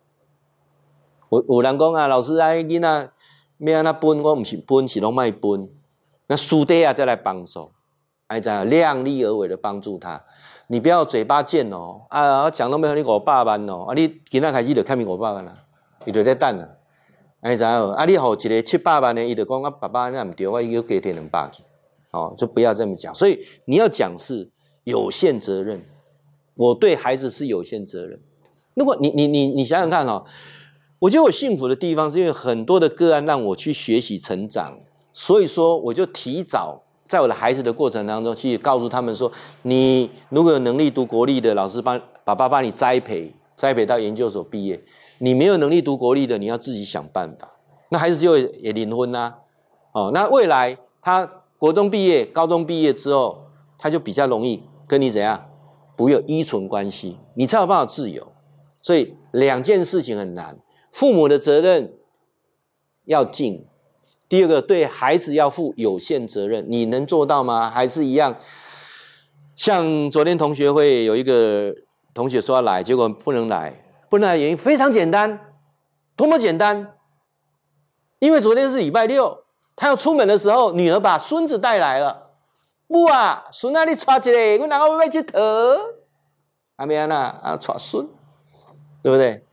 [1.28, 3.10] 我有人讲啊，老师啊，囡仔
[3.58, 5.68] 要安那分，我不是分，是拢卖分。
[6.28, 7.70] 那输爹啊，再来帮助，
[8.26, 10.24] 哎，这样量力而为的帮助他。
[10.68, 15.56] 你不要嘴巴贱哦，啊，讲都没有你五百万哦，啊，你今仔开始就看你五百万了，
[16.04, 16.78] 你就在等了。
[17.40, 17.90] 哎，怎样？
[17.90, 21.62] 啊，你好，一个七百万的，伊就讲啊，爸爸那唔对，我一个给天两百去，
[22.10, 23.14] 哦，就不要这么讲。
[23.14, 24.50] 所以你要讲是
[24.82, 25.80] 有限责任，
[26.56, 28.20] 我对孩子是有限责任。
[28.74, 30.24] 如果你你你你想想看哦，
[30.98, 34.78] 我觉得我幸福的地方是因为很多的个案让我去学习成长，
[35.12, 39.30] 所以说我就提早在我的孩子的过程当中去告诉他们说，
[39.62, 44.82] 你如果有能力读国立的，老师帮爸爸帮你栽培，栽培到研究所毕业。
[45.18, 47.48] 你没有能力读国立的，你要自己想办法。
[47.90, 49.32] 那孩子就也离婚呐，
[49.92, 51.24] 哦，那未来他
[51.56, 53.46] 国中毕业、高中毕业之后，
[53.78, 55.46] 他就比较容易跟你怎样，
[55.96, 58.32] 不有依存关系，你才有办法自由。
[58.82, 60.58] 所以两件事情很难，
[60.92, 61.94] 父母的责任
[63.04, 63.66] 要尽，
[64.28, 67.70] 第二个对孩子要负有限责任，你能做到吗？
[67.70, 68.36] 还是一样？
[69.56, 71.74] 像昨天同学会有一个
[72.12, 73.82] 同学说要来，结果不能来。
[74.08, 75.52] 不能来原因非常简单，
[76.14, 76.94] 多么简单！
[78.20, 82.25] 因为昨天是礼拜六，他要出门的时候，女儿把孙子带来了。
[82.88, 84.58] 不啊，孙哪里抓起来？
[84.58, 85.38] 我哪个要去偷？
[86.76, 87.06] 阿妹啊，
[87.42, 88.06] 啊，抓孙，
[89.02, 89.44] 对不对？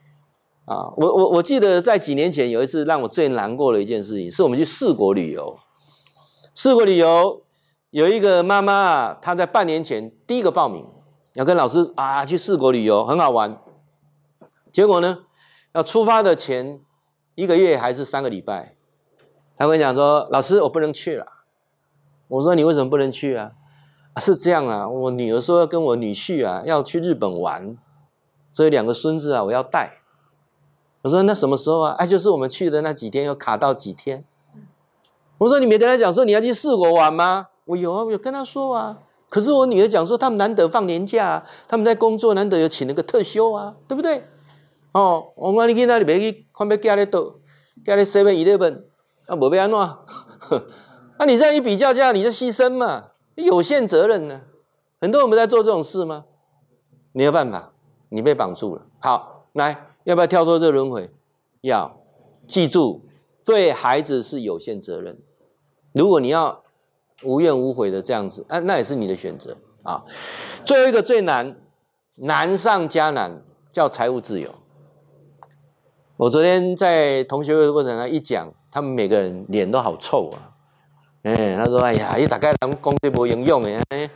[0.65, 5.57] 啊，我我我记得在几年前有一次让我最难过的一件事情，是我们去四国旅游。
[6.55, 7.43] 四国旅游
[7.89, 10.85] 有一个妈妈，她在半年前第一个报名，
[11.33, 13.59] 要跟老师啊去四国旅游，很好玩。
[14.71, 15.25] 结果呢？
[15.73, 16.79] 要出发的前
[17.33, 18.75] 一个月还是三个礼拜，
[19.57, 21.25] 她跟我讲说：“老师，我不能去了。”
[22.33, 23.51] 我说：“你为什么不能去啊？”
[24.13, 27.77] 啊，是这样啊，我女儿说要跟我女婿啊要去日本玩，
[28.51, 29.99] 所以两个孙子啊我要带。
[31.03, 34.23] 我说：“那什么时候啊？”哎，就是我们去的那几天，要卡到几天。
[35.39, 38.99] 我说：“你没跟他讲说你要去四国玩吗？”我有啊，我有跟他说啊。
[39.29, 44.23] 可是我女儿讲说他们难得放年假，他们在工作，难得有请了个特休啊，对不对？
[44.91, 47.39] 哦，我讲你去那里别去，看要加咧多，
[47.83, 48.83] 加咧 seven eleven，
[49.25, 49.79] 啊，无要安怎？
[51.23, 54.41] 那你这样一比较，这样你就牺牲嘛，有限责任呢。
[54.99, 56.25] 很多人不在做这种事吗？
[57.13, 57.71] 没有办法，
[58.09, 58.81] 你被绑住了。
[58.99, 61.09] 好，来，要不要跳脱这轮回？
[61.61, 61.97] 要，
[62.45, 63.05] 记住，
[63.45, 65.17] 对孩子是有限责任。
[65.93, 66.61] 如果你要
[67.23, 70.03] 无怨无悔的这样子，啊，那也是你的选择啊。
[70.65, 71.55] 最后一个最难，
[72.17, 74.53] 难上加难，叫财务自由。
[76.17, 80.51] 我昨天在同学会的过程中一讲，他们每个人脸都好臭啊！
[81.23, 84.09] 哎，他说：“哎呀，你大概拢讲这无营养的，哎，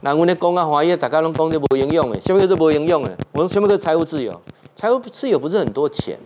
[0.00, 3.16] 那我咧讲啊，华业大概拢讲这无营养的，什么叫做无营养的？
[3.32, 4.40] 我说什么叫财务自由？
[4.74, 6.18] 财务自由不是很多钱，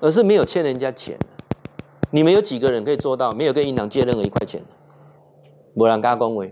[0.00, 1.18] 而是没有欠人家钱。
[2.12, 4.62] 你们有几个人可以做到没有跟银行借任何一块钱？
[5.74, 6.44] 没人敢讲话，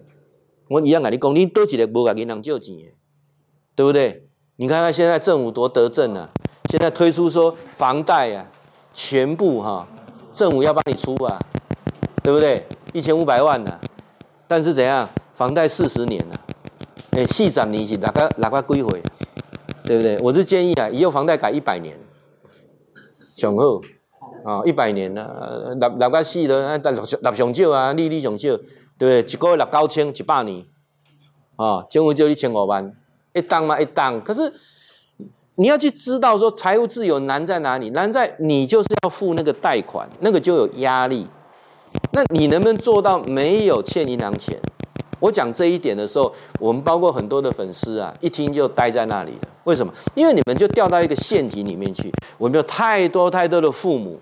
[0.68, 2.82] 我一样跟你讲，你多几个无跟银行借钱的，
[3.76, 4.28] 对不对？
[4.56, 6.28] 你看看现在政府多得政啊！
[6.70, 8.46] 现在推出说房贷啊，
[8.92, 9.86] 全部哈、
[10.32, 11.38] 政府要帮你出啊，
[12.24, 12.66] 对不对？
[12.94, 13.80] 一千五百万呢、啊，
[14.48, 15.06] 但是怎样？
[15.34, 16.40] 房贷四十年了、啊，
[17.10, 19.02] 哎，细涨利息，哪个哪个归回？
[19.84, 20.18] 对不对？
[20.20, 21.94] 我是建议啊，以后房贷改一百年，
[23.36, 23.80] 上好
[24.42, 28.64] 啊，一百年呢，六六个四的，但六六上少啊，利率上少，对不
[28.98, 29.20] 对？
[29.20, 30.64] 一个月六九千，一百年，
[31.56, 32.90] 啊，政府就一千五万，
[33.34, 34.50] 一档嘛一档，可是。
[35.56, 37.90] 你要去知道说财务自由难在哪里？
[37.90, 41.28] 难在你就是要付那个贷款，那个就有压力。
[42.12, 44.58] 那你能不能做到没有欠银行钱？
[45.20, 49.48] 我讲这一点的时候，我们包括很多的粉丝啊，一听就呆在那里了。
[49.64, 49.92] 为什么？
[50.14, 52.12] 因为你们就掉到一个陷阱里面去。
[52.36, 54.20] 我们有太多太多的父母，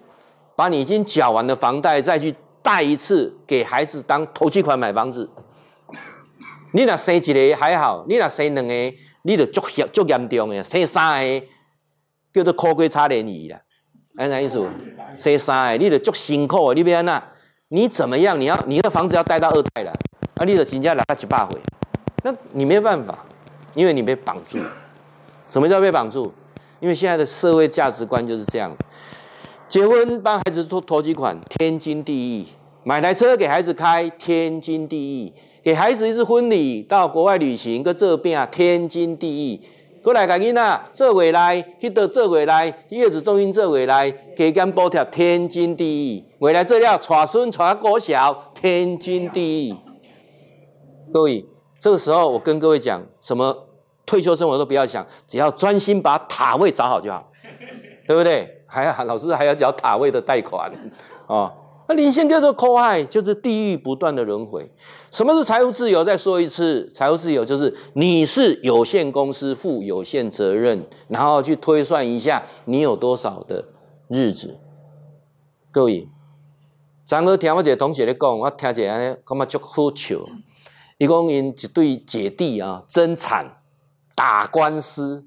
[0.54, 5.28] 把你已经缴完的房贷再去贷一次给孩子当头期款买房子。
[6.72, 8.74] 你那生一个还好，你那生两个。
[9.24, 11.46] 你就足严足严重的，生三个
[12.32, 13.60] 叫做苦瓜差连鱼啦，
[14.16, 14.68] 安怎意思？
[15.16, 17.22] 生三个你就足辛苦的，你要安怎？
[17.74, 18.38] 你怎么样？
[18.38, 19.90] 你要你的房子要贷到二代了，
[20.34, 21.58] 啊，你的人家来个几百回，
[22.22, 23.18] 那你没办法，
[23.74, 24.58] 因为你被绑住。
[25.50, 26.30] 什么叫被绑住？
[26.80, 28.76] 因为现在的社会价值观就是这样：
[29.70, 32.44] 结婚帮孩子拖头期款，天经地义；
[32.84, 35.32] 买台车给孩子开，天经地义。
[35.62, 39.62] 给孩子一次婚礼，到国外旅行，搁这边啊，天经地义。
[40.02, 46.24] 过来赶紧呐，做回来，去到做回来，月子中心做回来，加减补贴，天经地义。
[46.40, 49.76] 未来做了，带孙带国小，天经地义。
[51.12, 51.46] 各位，
[51.78, 53.68] 这个时候我跟各位讲，什么
[54.04, 57.30] 退休生活都不要想，只要专心把塔位找好就好，
[58.08, 58.64] 对不对？
[58.66, 60.72] 还要老师还要缴塔位的贷款
[61.28, 61.52] 哦。
[61.88, 64.70] 那领先叫做苦海，就是地狱不断的轮回。
[65.10, 66.04] 什么是财务自由？
[66.04, 73.64] 再说一次，财务自由就是你是有限公司负有限责任，然后去推算一下你有多少的
[74.08, 74.58] 日子。
[75.72, 76.08] 各位，
[77.04, 80.24] 昨个听我一个同学咧讲，我听一下咧，感觉足好笑。
[80.98, 83.60] 伊讲因一对姐弟啊，争产
[84.14, 85.26] 打官司，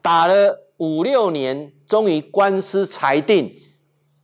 [0.00, 3.54] 打了五六年，终于官司裁定。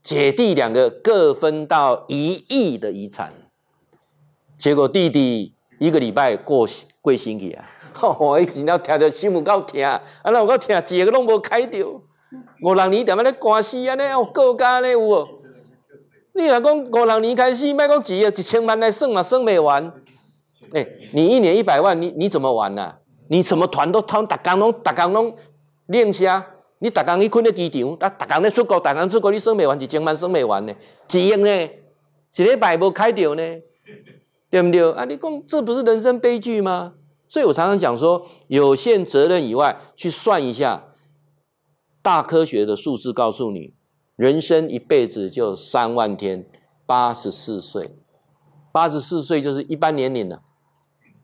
[0.03, 3.33] 姐弟两个各分到一亿的遗产，
[4.57, 6.67] 结果弟弟一个礼拜过
[7.03, 7.65] 贵星期啊！
[8.19, 11.87] 我一直要听到心有够痛，啊，那我够痛，一个拢无开掉，
[12.63, 13.95] 五六年点么咧官司啊？
[13.97, 15.29] 呢，告家咧有无？
[16.35, 19.93] 你若讲五六年开始，卖讲几亿、一千万来算嘛，算没完。
[20.73, 22.99] 哎，你一年一百万，你你怎么玩呐、啊？
[23.29, 25.37] 你什么团都通，逐工拢逐工拢
[25.87, 26.47] 练下。
[26.81, 30.75] 你逐工去困在机场，啊，逐工咧出国，逐工出国，你算未完一千万，算未完呢？
[31.13, 31.71] 一亿呢？
[32.37, 33.43] 一礼拜无开掉呢？
[34.51, 34.93] 对不对？
[34.93, 36.95] 啊，你讲这不是人生悲剧吗？
[37.29, 40.95] 所以我常常讲说，有限责任以外，去算一下
[42.03, 43.75] 大科学的数字，告诉你，
[44.17, 46.47] 人生一辈子就三万天，
[46.87, 47.91] 八十四岁，
[48.73, 50.43] 八十四岁就是一般年龄了，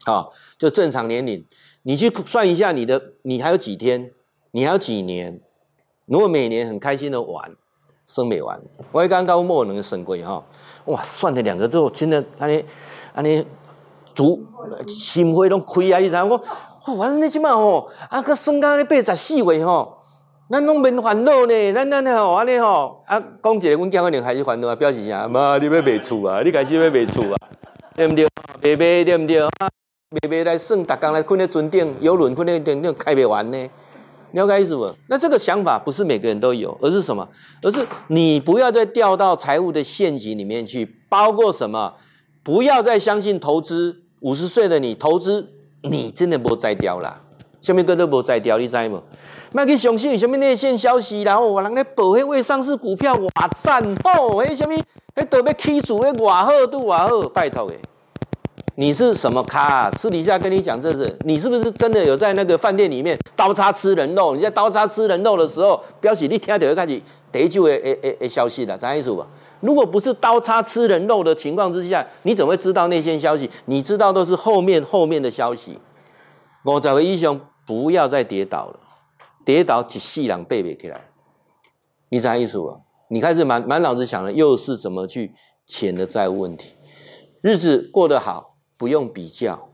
[0.04, 1.44] 啊，就正常年龄。
[1.82, 4.12] 你去算一下你的，你还有几天？
[4.52, 5.40] 你还有几年？
[6.06, 7.50] 如果每年很开心的玩，
[8.06, 8.60] 生没完。
[8.92, 10.42] 我刚刚莫能生过哈，
[10.84, 12.64] 哇，算了两个之后，真的安尼
[13.12, 13.44] 安尼，
[14.14, 14.40] 足
[14.86, 15.98] 心灰拢开啊！
[15.98, 16.40] 你知影我，
[16.94, 19.98] 哇，你即马吼，啊，个生到八十四岁吼，
[20.48, 25.26] 咱拢免烦恼呢，咱咱吼安尼吼，啊，讲一个，阮囝可能开始烦恼啊，表示啥？
[25.26, 26.40] 妈，你要卖厝啊？
[26.42, 27.36] 你开始要卖厝啊？
[27.96, 28.28] 对不对？
[28.62, 29.40] 卖卖对不对？
[29.40, 29.50] 啊，
[30.10, 33.68] 卖卖来算，逐工来困在船顶，游轮困在船顶开不完呢。
[34.32, 34.90] 了解意思不？
[35.08, 37.26] 那这个想法不是每个人都有，而是什么？
[37.62, 41.94] 而是你不要再掉到财务的陷阱里面去，包括什么？
[42.42, 44.02] 不要再相信投资。
[44.20, 45.46] 五十岁的你投资，
[45.82, 47.20] 你真的不再掉了。
[47.60, 49.02] 什么歌都不再掉，你知吗？
[49.52, 54.42] 卖去相信什么内线消息，然后我人咧报迄未上市股票，哇赞吼！
[54.42, 54.74] 迄什么，
[55.14, 57.78] 迄都要起主，迄偌好都偌好，拜托诶。
[58.78, 59.90] 你是什么咖？
[59.92, 64.34] 私底下跟你讲这是，你是不是真的有在那个饭店里面刀叉吃人肉？
[64.34, 67.00] 你在刀叉吃人肉的时候，表示你听到开始
[67.32, 69.10] 得救诶诶诶诶消息了，啥意思？
[69.60, 73.50] 如果不是刀叉吃人肉的情况之下，你怎么会知道那些消息？
[73.64, 75.78] 你知道都是后面后面的消息。
[76.64, 78.80] 五十个英雄不要再跌倒了，
[79.42, 81.00] 跌倒一世人背不起来。
[82.10, 82.58] 你啥意思？
[83.08, 85.32] 你开始满满脑子想的又是怎么去
[85.66, 86.74] 钱的债务问题，
[87.40, 88.55] 日子过得好。
[88.76, 89.72] 不用比较，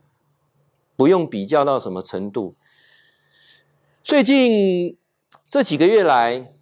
[0.97, 2.55] 不用比较到什么程度。
[4.03, 4.97] 最近
[5.47, 6.53] 这几个月来，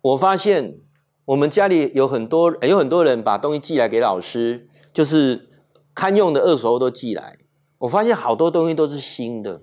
[0.00, 0.78] 我发现
[1.24, 5.48] 我们家里有很多有很多人把东西寄来给老师，就是
[5.94, 7.38] 堪用的二手都寄来。
[7.78, 9.62] 我发现好多东西都是新的，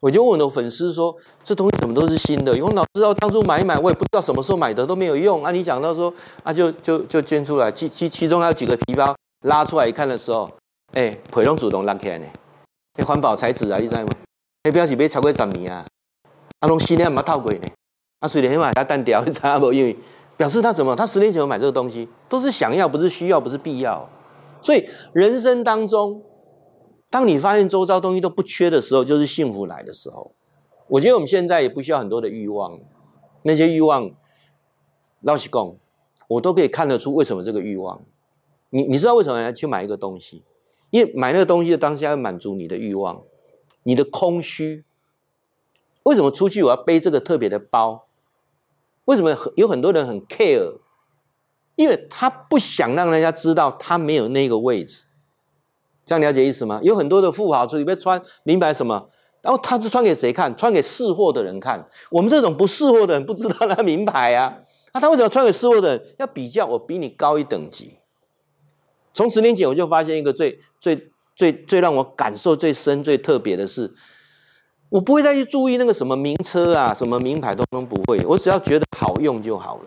[0.00, 5.44] 我就问我的粉丝说：“这东西怎么都是新的？”因为老师要当初买一买，我也不知道什么时候买的都没有用。
[5.44, 6.12] 啊，你讲到说
[6.42, 10.50] 啊，就就就捐出来，其其其中还有几个皮包拉出来一看的时候。
[10.96, 12.26] 哎，皮拢主动拉起来呢。
[13.04, 14.08] 环保材质啊，你知吗？
[14.62, 15.84] 哎，表示买超过十年啊，
[16.60, 17.68] 啊，拢新的还没套过呢。
[18.20, 19.72] 啊，虽然起码它单调， 你知无？
[19.74, 19.94] 因为
[20.38, 20.96] 表示他怎么？
[20.96, 24.08] 他十年前买这个东西，都是想要，不是需要，不是必要。
[24.62, 26.22] 所以人生当中，
[27.10, 30.32] 当你发现周遭东西都不缺的时候，就是幸福来的时候。
[30.88, 32.80] 我觉得我们现在也不需要很多的欲望，
[33.42, 34.10] 那些欲望，
[35.20, 35.76] 老实讲，
[36.28, 38.00] 我都可以看得出为什么这个欲望。
[38.70, 40.42] 你你知道为什么要去买一个东西？
[40.90, 43.22] 因为买那个东西的当下要满足你的欲望，
[43.82, 44.84] 你的空虚。
[46.04, 48.06] 为什么出去我要背这个特别的包？
[49.06, 50.78] 为什么有很多人很 care？
[51.74, 55.06] 因为他不想让人家知道他没有那个位置。
[56.04, 56.80] 这样了解意思吗？
[56.82, 59.10] 有很多的富豪出去被穿明白什么？
[59.42, 60.56] 然后他是穿给谁看？
[60.56, 61.86] 穿给识货的人看。
[62.10, 64.60] 我们这种不识货的人不知道他名牌啊。
[64.94, 66.14] 那他为什么穿给识货的人？
[66.18, 67.98] 要比较我比你高一等级。
[69.16, 70.94] 从十年前我就发现一个最最
[71.34, 73.90] 最最让我感受最深、最特别的是，
[74.90, 78.22] 我不会再去注意那个什么名车啊、什么名牌，通通不会。
[78.26, 79.84] 我只要觉得好用就好了。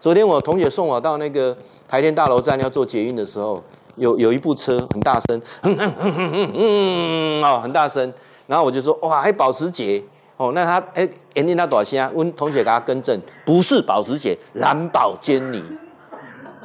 [0.00, 1.56] 昨天我同学送我到那个
[1.86, 3.62] 台电大楼站要做捷运的时候，
[3.94, 8.12] 有有一部车很大声，哼哼哼哼哼，哦，很大声。
[8.48, 10.02] 然后我就说哇，还保时捷
[10.36, 12.10] 哦，那他哎，眼睛那多少钱啊？
[12.12, 15.62] 问同学给他更正，不是保时捷，蓝宝坚尼。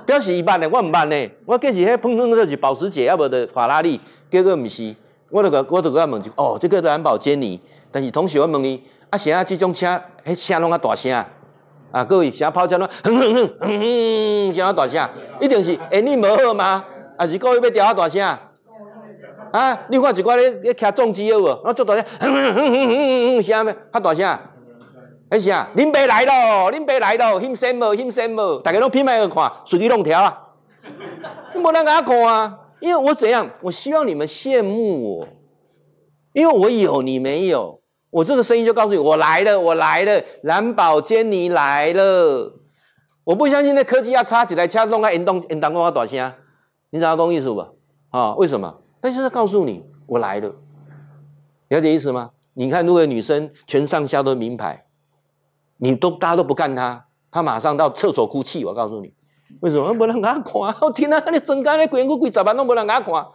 [0.06, 3.99] 表示一般的，我毋捌呢，我计是迄碰碰就是保时捷，要无的法拉利，
[4.30, 4.95] 结果毋是，
[5.30, 7.60] 我就个我就个问就哦，这个蓝宝坚尼，
[7.91, 9.88] 但是同学我问伊，啊，现在这种车，
[10.26, 11.12] 迄声拢较大声，
[11.91, 16.84] 啊，各位，声跑车拢哼哼哼哼哼，声啊大声，一定是眼力无好吗？
[17.18, 18.22] 还是故意要调啊大声？
[19.52, 21.62] 啊，你看一寡咧咧骑重机有无？
[21.66, 23.76] 我做大声，哼哼哼哼哼哼哼，声咩？
[23.93, 24.39] 较大声。
[25.32, 30.38] 哎呀，林北来了，林北来了，欣羡无，欣羡无，大家拢拼命去看，随机弄条啊，
[31.56, 33.50] 你无人甲看啊，因为我怎样？
[33.62, 35.28] 我希望你们羡慕我，
[36.34, 37.80] 因为我有你没有，
[38.10, 42.52] 我这个声音就告诉你，我来了，我来了，蓝宝坚尼来了，
[43.24, 46.34] 我不相信那科技要插起来，掐弄个引动引动我大声，
[46.90, 47.66] 你知道公意思不？
[48.10, 48.82] 啊，为什么？
[49.02, 50.54] 那就是告诉你，我来了，
[51.70, 52.32] 了解意思吗？
[52.56, 54.88] 你看，如果女生全上下都名牌。
[55.84, 58.64] 你都大家都不干他，他马上到厕所哭泣。
[58.64, 59.12] 我告诉你，
[59.62, 60.54] 为什么不能给他看？
[60.80, 62.56] 我天啊，你真干的鬼鬼鬼咋办？
[62.56, 63.26] 弄不能给他看？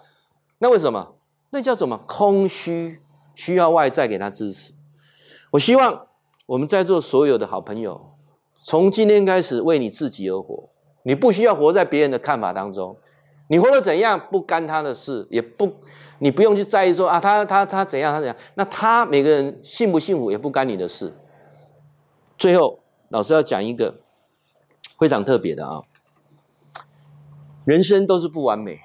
[0.58, 1.16] 那为什么？
[1.50, 1.98] 那叫什么？
[2.06, 3.00] 空虚，
[3.34, 4.72] 需要外在给他支持。
[5.50, 6.06] 我希望
[6.46, 8.12] 我们在座所有的好朋友，
[8.62, 10.68] 从今天开始为你自己而活。
[11.02, 12.96] 你不需要活在别人的看法当中，
[13.48, 15.72] 你活得怎样不干他的事，也不
[16.20, 18.36] 你不用去在意说啊，他他他怎样他怎样。
[18.54, 21.12] 那他每个人幸不幸福也不干你的事。
[22.38, 24.00] 最后，老师要讲一个
[24.98, 25.82] 非常特别的啊，
[27.64, 28.80] 人生都是不完美，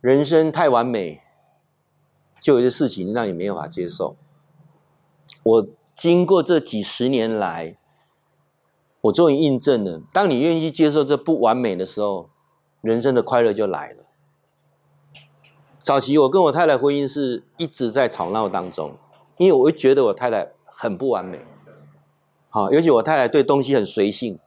[0.00, 1.22] 人生太完美，
[2.40, 4.16] 就有些事情让你没有办法接受。
[5.42, 5.66] 我
[5.96, 7.76] 经过这几十年来，
[9.00, 12.28] 我终于印证了，当你愿意去接受这不完美的时候，
[12.82, 14.04] 人生的快乐就来了。
[15.82, 18.94] 早期我跟我太太婚姻是一直在吵闹当中，
[19.38, 21.40] 因为我会觉得我太太很不完美。
[22.50, 24.38] 好，尤其我太太对东西很随性。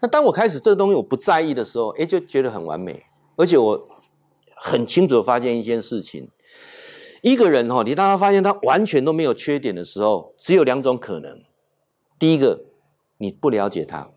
[0.00, 3.04] 那当我开始这个东西我不在意的时候，哎，就觉得很完美。
[3.36, 3.88] 而且我
[4.54, 6.30] 很清楚的发现一件事情：
[7.22, 11.42] 一个人哈，你当他发现他完全都没有缺点的时候，只有两种可能。
[12.18, 12.64] 第一个，
[13.18, 14.10] 你不了解他，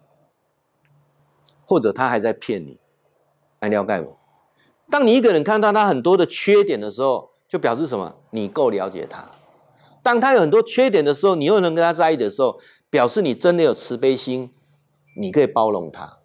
[1.66, 2.80] 或者他还在骗你，
[3.60, 4.18] 来了解我。
[4.90, 8.16] 当你一个人看到他很多的缺点的时候，就表示什么？
[8.32, 9.30] 你够了解他。
[10.10, 14.50] 当他有很多缺点的时候，你又能跟他在一起的时候，表示你真的有慈悲心，
[15.16, 16.18] 你可以包容他。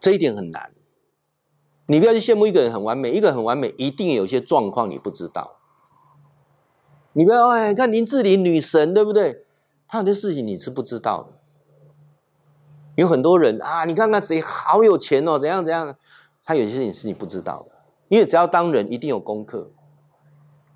[0.00, 0.72] 这一点很难。
[1.88, 5.58] 你不要去羡慕一个人很完美，一个很完美，一定有些状况你不知道。
[7.12, 9.44] 你不要哎，看林志玲女神对不对？
[9.86, 11.38] 她很多事情你是不知道的。
[12.94, 15.94] 有很多人啊，你看看谁好有钱哦，怎样怎样，
[16.42, 17.76] 他有些事情是你不知道的。
[18.08, 19.70] 因为只要当人，一定有功课。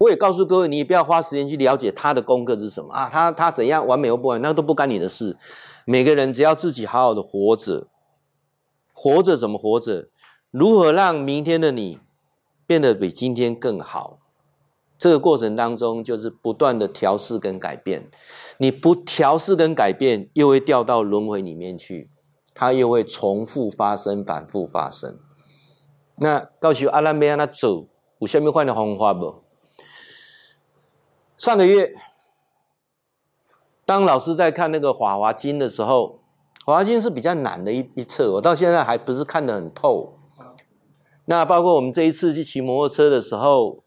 [0.01, 5.37] 我也告诉各位，你也不要花时间去了解他的功课是什么啊，他他怎样完美或不完美，那都不干你的事。
[5.85, 7.87] 每个人只要自己好好的活着，
[8.95, 10.09] 活着怎么活着？
[10.51, 12.01] 如何让明天的你
[12.67, 14.19] 变得比今天更好？
[14.97, 18.11] 这个过程当中就是不断的调试跟改变。
[18.57, 22.09] 你不调试跟改变，又会掉到轮回里面去，
[22.55, 25.19] 它又会重复发生，反复发生。
[26.17, 27.89] 那告诉阿拉梅安那走，
[28.21, 29.43] 有什么换的方法不？
[31.41, 31.95] 上个月，
[33.87, 36.21] 当老师在看那个《法华经》的时候，
[36.67, 40.19] 《法华经》是比较难的一一册，我到现在还不是看得很透。
[41.25, 43.83] 那包括我们这一次去骑摩托车的时候，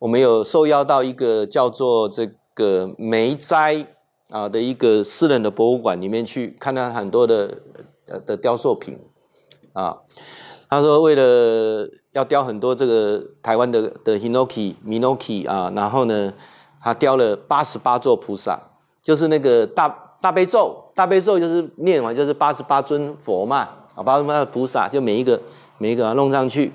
[0.00, 3.86] 我们有受邀到一个叫做这个梅斋
[4.30, 7.58] 啊的一个私人的博物馆里面去，看到很多的
[8.08, 8.98] 呃的雕塑品
[9.72, 9.98] 啊。
[10.70, 11.90] 他说为了。
[12.12, 16.32] 要雕很多这个台湾的的 Hinoki Minoki 啊，然后呢，
[16.82, 18.60] 他雕了八十八座菩萨，
[19.00, 23.58] 就是那个大大悲咒，大悲咒就是念完就是八十八尊佛嘛，
[23.94, 25.40] 啊，八十八菩萨就每一个
[25.78, 26.72] 每一个弄上去，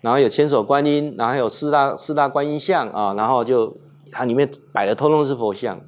[0.00, 3.76] 然后有千手观音，然后有四大四大观音像啊，然后就
[4.10, 5.80] 它里面摆的通通是佛像，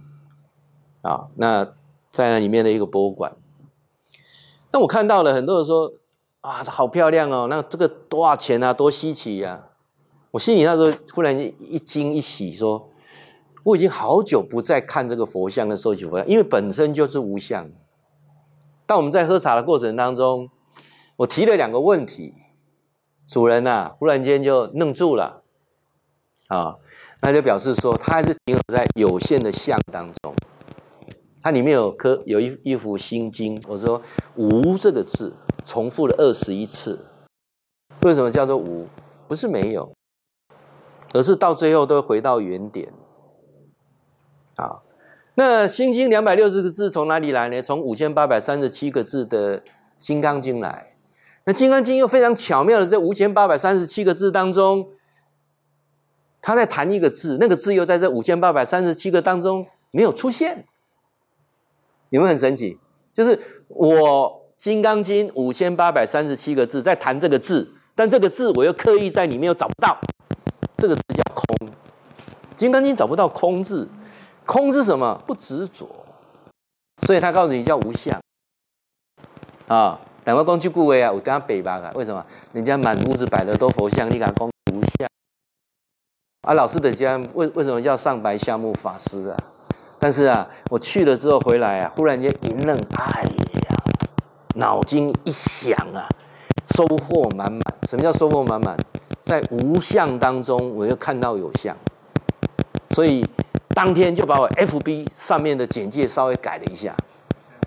[1.03, 1.65] 啊，那
[2.13, 3.35] 在那里面的一个博物馆，
[4.71, 5.91] 那我看到了很多人说。
[6.47, 7.49] 哇，这好漂亮哦！
[7.51, 8.73] 那这个多少钱啊？
[8.73, 9.67] 多稀奇呀、
[10.31, 12.89] 我心里那时候忽然一惊一喜，说
[13.65, 17.69] 我已经好久不再看这个佛像跟收集佛像，因为本身就是无相。
[18.87, 20.49] 当我们在喝茶的过程当中，
[21.17, 22.33] 我提了两个问题，
[23.27, 25.43] 主人呐、忽然间就愣住了，
[26.47, 26.77] 啊，
[27.23, 30.33] 那就表示说他还是停留在有限的相当中。
[31.43, 34.01] 它里面有颗有一一幅心经，我说
[34.37, 35.35] 无这个字。
[35.67, 37.05] 重复了二十一次，
[38.03, 38.87] 为什么叫做无？
[39.27, 39.93] 不是没有，
[41.13, 42.93] 而是到最后都回到原点。
[44.57, 44.85] 好，
[45.35, 47.61] 那《心经》两百六十个字从哪里来呢？
[47.61, 49.61] 从五千八百三十七个字的
[49.99, 50.95] 《金刚经》来。
[51.45, 54.91] 那《金刚经》又非常巧妙的在五千八百三十七个字当中，
[56.41, 60.65] 他在谈一个字，那个字又在这五千八百三十七个当中没有出现，
[62.11, 62.79] 有没有很神奇？
[63.13, 63.99] 就是我
[64.57, 69.99] 《金刚经》五千八百三十七个字在谈这个字，但这个字我又刻意在里面又找不到，
[70.77, 71.69] 这个字叫空，
[72.57, 73.89] 《金刚经》找不到空字，
[74.45, 75.23] 空是什么？
[75.27, 75.89] 不执着，
[77.07, 78.21] 所以他告诉你叫无相
[79.69, 80.01] 啊。
[80.25, 81.93] 两个公去顾威啊，我跟他北吧啊？
[81.95, 82.27] 为什么？
[82.53, 85.09] 人家满屋子摆的都佛像，你敢供无相？
[86.41, 89.37] 啊，老师的家为为什么叫上白下木法师啊？
[90.01, 93.66] 但是啊，我去了之后回来啊，忽然间一愣，哎呀，
[94.57, 96.09] 脑筋一想啊，
[96.75, 97.63] 收获满满。
[97.89, 98.77] 什么叫收获满满？
[99.23, 101.77] 在无相当中，我又看到有相，
[102.91, 103.25] 所以
[103.69, 106.95] 当天就把我 FB 上面的简介稍微改了一下，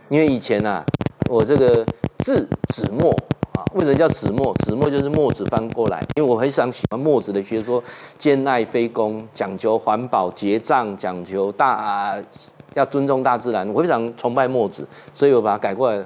[0.09, 0.85] 因为以前啊，
[1.29, 1.85] 我这个。
[2.21, 3.09] 字子墨
[3.53, 4.53] 啊，为什么叫子墨？
[4.55, 7.81] 子墨就是墨子翻过来，因为我很想喜欢墨子的学说，
[8.17, 12.15] 兼爱非攻，讲求环保节葬，讲求大、啊、
[12.73, 16.05] 要尊重大自然，我非常崇拜墨子，所以我把它改过来，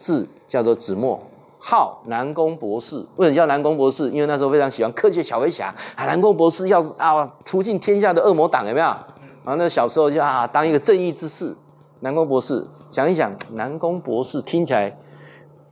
[0.00, 1.20] 字叫做子墨，
[1.58, 2.96] 号南宫博士。
[3.16, 4.10] 为什么叫南宫博士？
[4.10, 8.86] 因为那时候非常喜欢科学小飞侠，啊，南宫博士要啊除尽天下的恶魔党，有没有？
[8.86, 11.54] 然后那小时候就啊当一个正义之士，
[12.00, 12.66] 南宫博士。
[12.88, 14.96] 想一想，南宫博士听起来。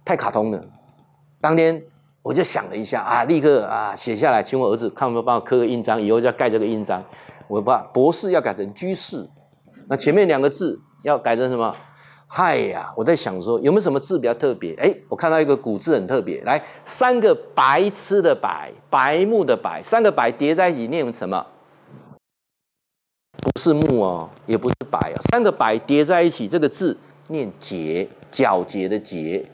[0.04, 0.64] 太卡通了，
[1.38, 1.82] 当天
[2.22, 7.02] 我就想了一下啊，立刻啊写下来，请我儿子看有没有帮我刻个印章，以后就要盖这个印章。
[7.46, 9.28] 我把博士要改成居士，
[9.86, 11.74] 那前面两个字要改成什么？
[12.30, 14.74] 嗨呀，我在想说有没有什么字比较特别？
[14.74, 21.46] 哎，我看到一个古字很特别，来三个白痴的白，白目的白，三个白叠在一起念什么？
[23.40, 26.96] 不是木哦，也不是白哦，三个白叠在一起，这个字
[27.28, 29.50] 念结，皎洁的洁。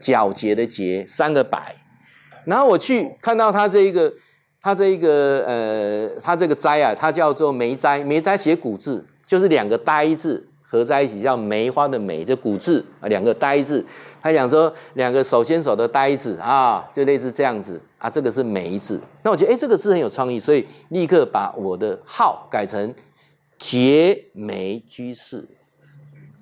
[0.00, 1.74] 皎洁的洁，三个白，
[2.44, 4.12] 然后我去看到他这一个，
[4.62, 13.84] 他这一个呃，他这个斋啊，他叫做梅斋，梅斋写古字，就是两个呆字合在一起叫梅花的梅，就古字啊，两个呆字。
[14.20, 19.00] 他讲说两个手牵手的呆字啊，就类似这样子啊，这个是梅字。
[19.22, 22.94] 那我觉得哎，这个字很有创意，所以立刻把我的号改成
[23.56, 25.48] 结梅居士。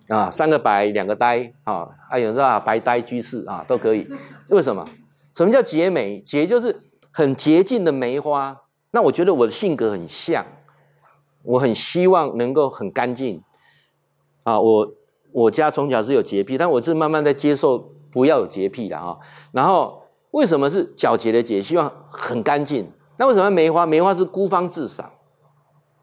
[0.09, 4.09] 啊，三个白，两个呆，啊，啊，有人说啊，白呆居士啊，都可以。
[4.51, 4.85] 为什么？
[5.35, 6.21] 什么叫洁梅？
[6.21, 6.75] 洁就是
[7.11, 8.57] 很洁净的梅花。
[8.93, 10.47] 那我觉得我的性格很像，
[11.43, 13.43] 我很希望能够很干净。
[14.47, 14.93] 啊，我
[15.33, 19.19] 我家从小是有洁癖，但我是慢慢在接受不要有洁癖了啊。
[19.51, 21.61] 然后为什么是皎洁的洁？
[21.61, 22.89] 希望很干净。
[23.17, 23.85] 那为什么梅花？
[23.85, 25.11] 梅花是孤芳自赏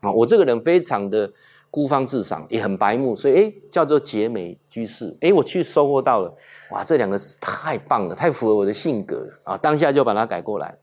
[0.01, 0.11] 啊。
[0.11, 1.31] 我这个人非常的。
[1.73, 5.17] 孤芳自赏也很白目，所以诶叫做洁梅居士。
[5.21, 6.31] 诶我去收获到了，
[6.69, 9.57] 哇，这两个字太棒了，太符合我的性格啊！
[9.57, 10.77] 当下就把它改过来。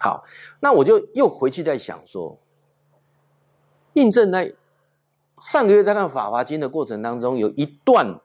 [0.00, 0.24] 好，
[0.58, 2.36] 那我就又回去在想说，
[3.92, 4.52] 印证在
[5.40, 8.20] 上个月在看《法华经》的过程当中，有一段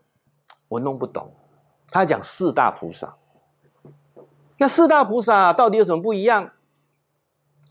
[0.68, 1.34] 我弄不懂，
[1.90, 3.16] 他讲四大菩萨，
[4.58, 6.52] 那四大菩萨到底有什么不一样？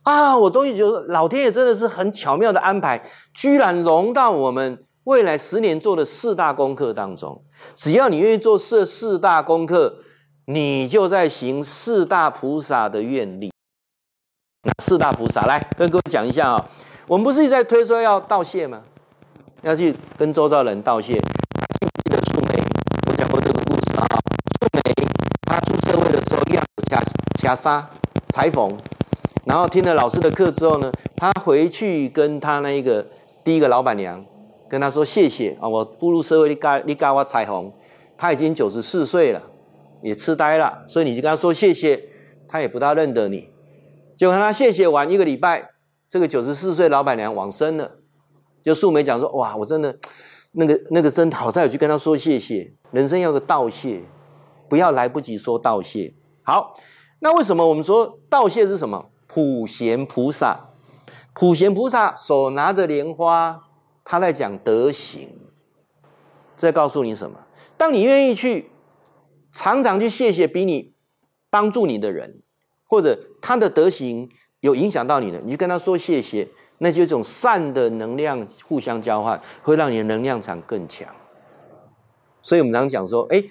[0.03, 0.39] 啊！
[0.39, 7.45] 我终于觉得老天爷真的是很巧妙的安排，居然融到我们未来十年做的四大功课当中。
[7.75, 9.99] 只要你愿意做这四大功课，
[10.47, 13.53] 你就在行四大菩萨的愿力。
[14.83, 16.65] 四大菩萨来跟各位讲一下啊、哦，
[17.07, 18.83] 我们不是一直在推说要道谢吗？
[19.63, 21.15] 要去跟周遭人道谢。
[21.15, 22.63] 记得素梅，
[23.09, 24.07] 我讲过这个故事啊。
[24.61, 24.81] 素梅
[25.43, 27.03] 她出社会的时候，一样掐
[27.35, 27.91] 掐沙
[28.29, 28.71] 裁缝。
[29.45, 33.05] 然后听了老师的课之后呢，他回去跟他那一个
[33.43, 34.25] 第一个老板娘
[34.69, 37.73] 跟他说谢谢啊，我步入社会你教你教我裁缝，
[38.17, 39.43] 他已经九十四岁了，
[40.03, 42.05] 也痴呆了，所以你就跟他说谢谢，
[42.47, 43.49] 他也不大认得你。
[44.17, 45.71] 结果跟他谢谢完一个礼拜，
[46.09, 47.93] 这个九十四岁老板娘往生了，
[48.63, 49.99] 就素梅讲说哇，我真的
[50.53, 54.03] 那个那个真好，再有去跟他说谢谢，人生要个道谢，
[54.69, 56.15] 不要来不及说道谢。
[56.43, 56.75] 好，
[57.21, 59.11] 那为什么我们说道谢是什么？
[59.27, 60.71] 普贤菩萨，
[61.35, 63.65] 普贤菩萨手拿着莲花，
[64.05, 65.29] 他在讲德行。
[66.57, 67.47] 在告诉你什么？
[67.77, 68.71] 当你愿意去
[69.53, 70.95] 常常去谢谢比你
[71.51, 72.43] 帮助你的人，
[72.89, 74.29] 或者他的德行
[74.61, 76.49] 有影响到你的，你就跟他说谢谢，
[76.79, 81.09] 那就一种善的能量互相交换，会让你的能量场更强。
[82.43, 83.43] 所以我们常常讲说，哎，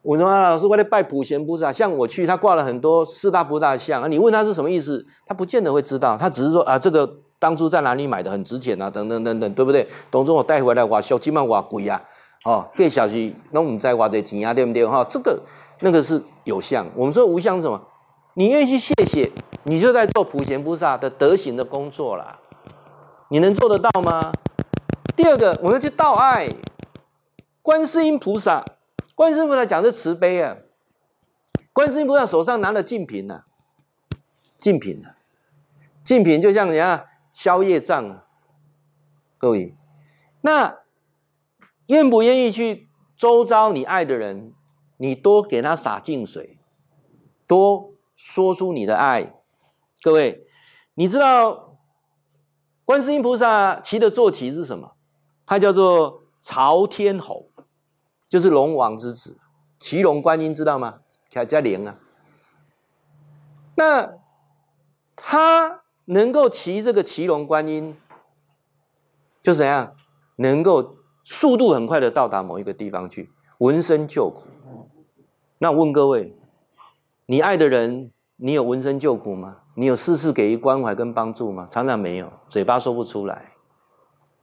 [0.00, 4.08] 我说啊，老师，我在拜普贤菩萨，像我去，他挂了很多四大菩萨像啊。
[4.08, 9.86] 你问他是什么意思，他不见得会知道，他只是说啊，这个当初在哪里买的，很值钱啊，等等等等，对不对？
[10.10, 12.00] 当初我带回来哇，小几万哇贵啊，
[12.44, 14.86] 哦，给小鸡那我们在挖的钱啊，对不对？
[14.86, 15.40] 哈，这个
[15.80, 17.80] 那个是有相，我们说无相是什么？
[18.34, 19.30] 你愿意去谢谢，
[19.64, 22.38] 你就在做普贤菩萨的德行的工作啦。
[23.32, 24.30] 你能做得到吗？
[25.16, 26.50] 第二个，我们去道爱，
[27.62, 28.62] 观世音菩萨，
[29.14, 30.58] 观世音菩萨讲的慈悲啊。
[31.72, 33.44] 观世音菩萨手上拿了净瓶呢，
[34.58, 35.14] 净瓶呢，
[36.04, 38.22] 净瓶就像人家消业障。
[39.38, 39.74] 各位，
[40.42, 40.80] 那
[41.86, 44.52] 愿不愿意去周遭你爱的人，
[44.98, 46.58] 你多给他洒净水，
[47.46, 47.94] 多。
[48.14, 49.34] 说出你的爱，
[50.02, 50.46] 各位，
[50.94, 51.71] 你知道
[52.92, 54.92] 观世音菩萨骑的坐骑是什么？
[55.46, 57.48] 它叫做朝天吼，
[58.28, 59.38] 就是龙王之子，
[59.78, 61.00] 骑龙观音，知道吗？
[61.30, 61.98] 加加灵啊。
[63.76, 64.18] 那
[65.16, 67.96] 他能够骑这个骑龙观音，
[69.42, 69.96] 就怎样？
[70.36, 74.42] 能够速度很快的到达某一个地方去，闻声救苦。
[75.56, 76.36] 那问各位。
[77.24, 78.10] 你爱的人，
[78.44, 79.58] 你有闻声救苦吗？
[79.74, 81.68] 你有事事给予关怀跟帮助吗？
[81.70, 83.52] 常常没有，嘴巴说不出来。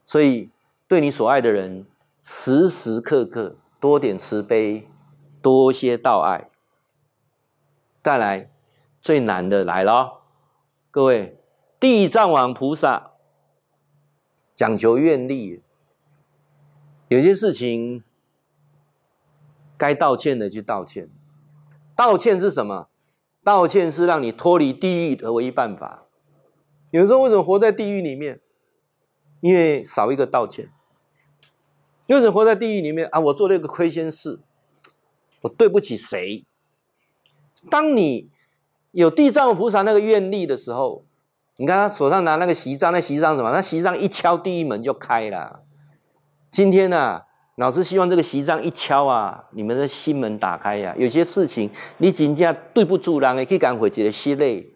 [0.06, 0.52] 所以，
[0.88, 1.86] 对你所爱的人，
[2.22, 4.88] 时时刻刻多点慈悲，
[5.42, 6.50] 多些道爱。
[8.02, 8.50] 再来，
[9.02, 10.22] 最难的来了，
[10.92, 11.38] 各位，
[11.78, 13.12] 地藏王菩萨
[14.56, 15.62] 讲求愿力，
[17.10, 18.02] 有些事情
[19.78, 21.10] 该道歉的去道歉。
[21.98, 22.88] 道歉是什么？
[23.44, 26.06] 道歉是让你脱离地狱的唯一办法。
[26.92, 28.42] 有时候为什么活在地狱里面？
[29.42, 30.70] 因为少一个道歉。
[32.08, 33.20] 为什么活在地狱里面啊？
[33.20, 34.40] 我做了一个亏心事，
[35.42, 36.46] 我对不起谁？
[37.70, 38.30] 当你
[38.92, 41.06] 有地藏菩萨那个愿力的时候，
[41.58, 43.52] 你看他手上拿那个锡杖，那锡杖什么？
[43.52, 45.64] 那锡杖一敲，地狱门就开了。
[46.50, 47.22] 今天呢、
[47.60, 50.96] 老师希望这个席杖一敲啊，你们的心门打开呀、啊。
[50.98, 54.74] 有些事情你真正对不住人，也可以赶回去的心累，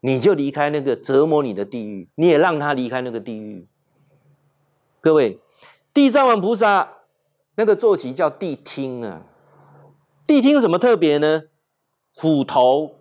[0.00, 3.68] 你就离开那个折磨你的地狱，你也让他离开那个地狱。
[5.00, 5.38] 各位，
[5.94, 6.88] 地藏王菩萨
[7.54, 9.22] 那个坐骑叫地听啊，
[10.26, 11.44] 地听有什么特别呢？
[12.16, 12.96] 虎头、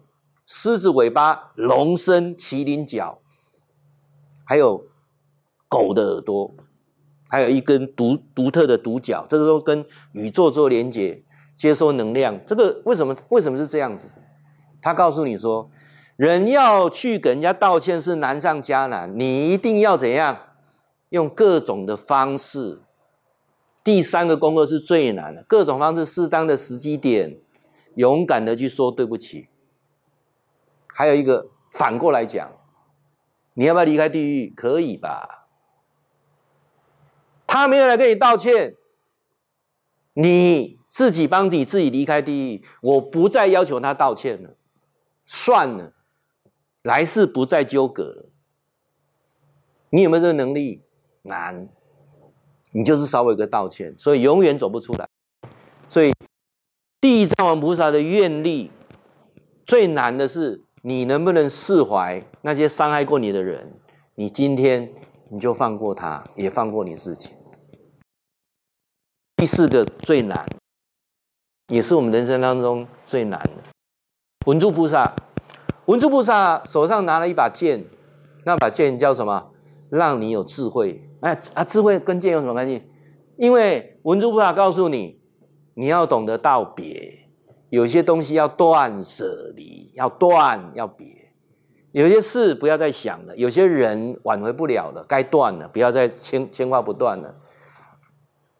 [0.45, 3.20] 狮子尾巴、龙身、麒麟角，
[4.45, 4.86] 还有
[5.68, 6.53] 狗的耳朵。
[7.30, 11.23] 还有一根独独特的独角，这个时候跟宇宙做连接，
[11.55, 12.38] 接收能量。
[12.45, 14.11] 这个为什么为什么是这样子？
[14.82, 15.69] 他告诉你说，
[16.15, 20.38] 人要去给人家道歉是难上加难，你一定要怎样？
[21.09, 22.82] 用各种的方式。
[23.84, 27.38] 第三个功课是最难的，各种方式，适当的时机点，
[27.95, 29.47] 勇敢的去说对不起。
[30.88, 32.51] 还有一个反过来讲，
[33.53, 34.53] 你要不要离开地狱？
[34.55, 35.38] 可以吧？
[37.52, 38.76] 他没有来跟你道歉，
[40.14, 42.64] 你自己帮你自己离开地狱。
[42.82, 44.56] 我不再要求他道歉了，
[45.26, 45.93] 算了，
[46.84, 48.30] 来世不再纠葛了。
[49.89, 50.84] 你有没有这个能力？
[51.24, 51.68] 难，
[52.72, 55.10] 你就是稍微一个道歉，所以永远走不出来。
[55.88, 56.14] 所以
[57.02, 58.70] 地藏王菩萨的愿力
[59.66, 63.74] 最难的是，你能不能释怀那些伤害过你的人？
[64.14, 64.93] 你今天
[65.30, 67.30] 你就放过他，也放过你自己。
[69.39, 70.45] 第四个最难，
[71.69, 73.63] 也是我们人生当中最难的。
[74.45, 75.15] 文殊菩萨，
[75.85, 77.85] 文殊菩萨手上拿了一把剑，
[78.43, 79.51] 那把剑叫什么？
[79.89, 81.09] 让你有智慧。
[81.21, 82.83] 哎啊，智慧跟剑有什么关系？
[83.37, 85.21] 因为文殊菩萨告诉你，
[85.75, 87.29] 你要懂得道别，
[87.69, 91.31] 有些东西要断舍离，要断要别，
[91.93, 97.35] 有些事不要再想了，有些人挽回不了了，该断了，不要再牵牵挂不断了。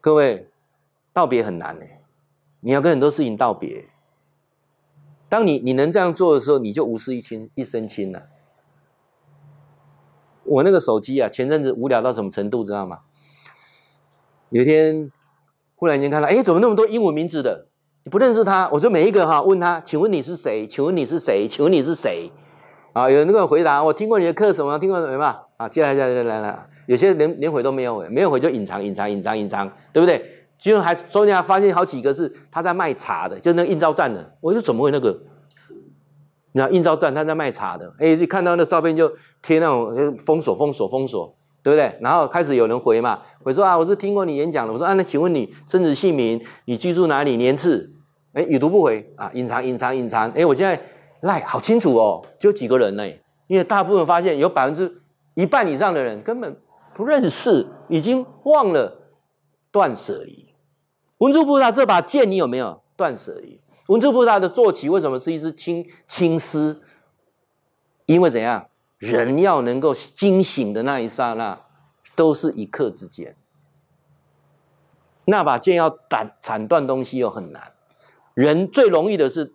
[0.00, 0.46] 各位。
[1.12, 1.84] 道别很难呢，
[2.60, 3.86] 你要跟很多事情道别。
[5.28, 8.24] 当你你能这样做的时候，你就无事一亲一身轻了。
[10.44, 13.00] 我那个手机啊，前阵子无聊到什么程度，知道吗？
[14.48, 15.12] 有一天
[15.76, 17.68] 忽然间看到，哎，怎么那么多英文名字的？
[18.02, 18.68] 你不认识他？
[18.72, 20.66] 我就每一个哈问他，请问你是谁？
[20.66, 21.46] 请问你是谁？
[21.46, 22.32] 请问你是谁？
[22.92, 24.76] 啊，有那个回答，我听过你的课什么？
[24.80, 25.42] 听过什么嘛？
[25.58, 30.39] 啊，接下来接下来来来，有些连连回都没有回，没有回就隐藏隐藏隐藏隐藏，对不对？
[30.60, 34.36] 居然还中间还发现好几个是他在卖茶的，就那个应召站的。
[34.40, 35.18] 我说怎么会那个？
[36.52, 41.96] 你看应召站他在卖茶的，哎，就看到那照片就贴那种封锁封锁封锁，对不对？
[42.00, 44.72] 然后开始有人回嘛，回说啊，我是听过你演讲的。
[44.72, 46.44] 我说啊，那请问你生子姓名？
[46.66, 47.36] 你居住哪里？
[47.36, 47.90] 年次？
[48.32, 50.30] 哎，已读不回啊，隐藏隐藏隐藏。
[50.32, 50.80] 哎，我现在
[51.20, 53.04] 赖好清楚哦，就几个人呢？
[53.46, 55.02] 因为大部分发现有百分之
[55.34, 56.56] 一半以上的人根本
[56.94, 59.08] 不认识，已经忘了
[59.70, 60.49] 断舍离。
[61.20, 63.60] 文殊菩萨这把剑，你有没有断舍离？
[63.86, 66.80] 文殊菩萨的坐骑为什么是一只青青狮？
[68.06, 68.68] 因为怎样？
[68.98, 71.60] 人要能够惊醒的那一刹那，
[72.14, 73.36] 都是一刻之间。
[75.26, 77.72] 那把剑要斩斩断东西又很难。
[78.34, 79.54] 人最容易的是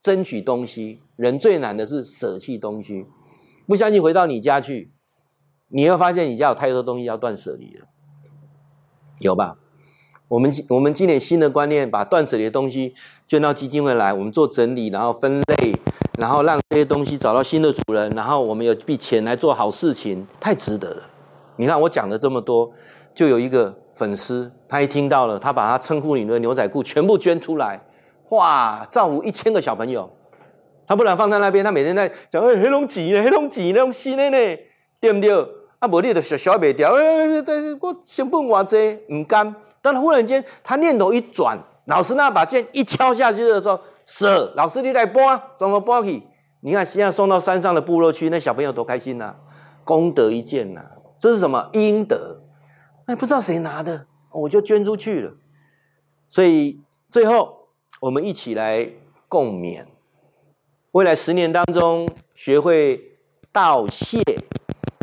[0.00, 3.06] 争取东西，人最难的是舍弃东西。
[3.66, 4.92] 不相信，回到你家去，
[5.68, 7.86] 你会发现你家有太多东西要断舍离了，
[9.20, 9.58] 有吧？
[10.34, 12.92] 我们我们今年新的观念，把断舍离的东西
[13.24, 15.72] 捐到基金会来，我们做整理，然后分类，
[16.18, 21.02] 然后让这些东西找到新的主人，然后我们有笔钱来做好事情，太值得了。
[21.54, 22.68] 你看我讲了这么多，
[23.14, 27.80] 就有一个粉丝，他一听到了，他把他称呼你的牛仔裤全部捐出来，
[28.30, 30.10] 哇，造福一千个小朋友。
[30.88, 34.58] 他不然放在那边，他每天在讲，哎，黑龙挤呢，黑龙挤那种新的呢，
[34.98, 35.32] 对不对？
[35.78, 39.54] 啊，无你都小小卖掉，哎哎哎，我成本偌济，唔甘。
[39.84, 46.22] 但忽然间，他念头一转，老师那把剑一敲下去的时候，舍，老师你来搬，怎么搬去？
[46.60, 49.36] 你看现在送到山上的部落去，那小朋友多开心呐、啊，
[49.84, 52.40] 功德一件呐、啊，这是什么阴德？
[53.04, 55.34] 哎，不知道谁拿的，我就捐出去了。
[56.30, 56.80] 所以
[57.10, 57.68] 最后，
[58.00, 58.88] 我们一起来
[59.28, 59.84] 共勉。
[60.92, 63.18] 未来十年当中，学会
[63.52, 64.22] 道谢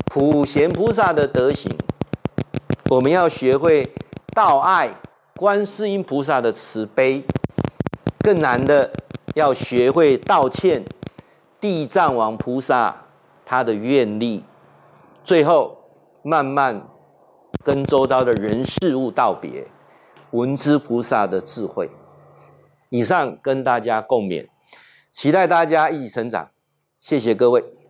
[0.05, 1.71] 普贤菩萨的德行，
[2.89, 3.93] 我们要学会
[4.33, 4.95] 道爱
[5.35, 7.25] 观世音菩萨的慈悲，
[8.19, 8.91] 更难的
[9.35, 10.85] 要学会道歉
[11.59, 13.07] 地藏王菩萨
[13.43, 14.45] 他的愿力，
[15.21, 15.77] 最后
[16.23, 16.87] 慢慢
[17.61, 19.67] 跟周遭的人事物道别，
[20.31, 21.89] 闻知菩萨的智慧。
[22.89, 24.47] 以上跟大家共勉。
[25.11, 26.51] 期待大家一起成长，
[27.01, 27.80] 谢谢各位。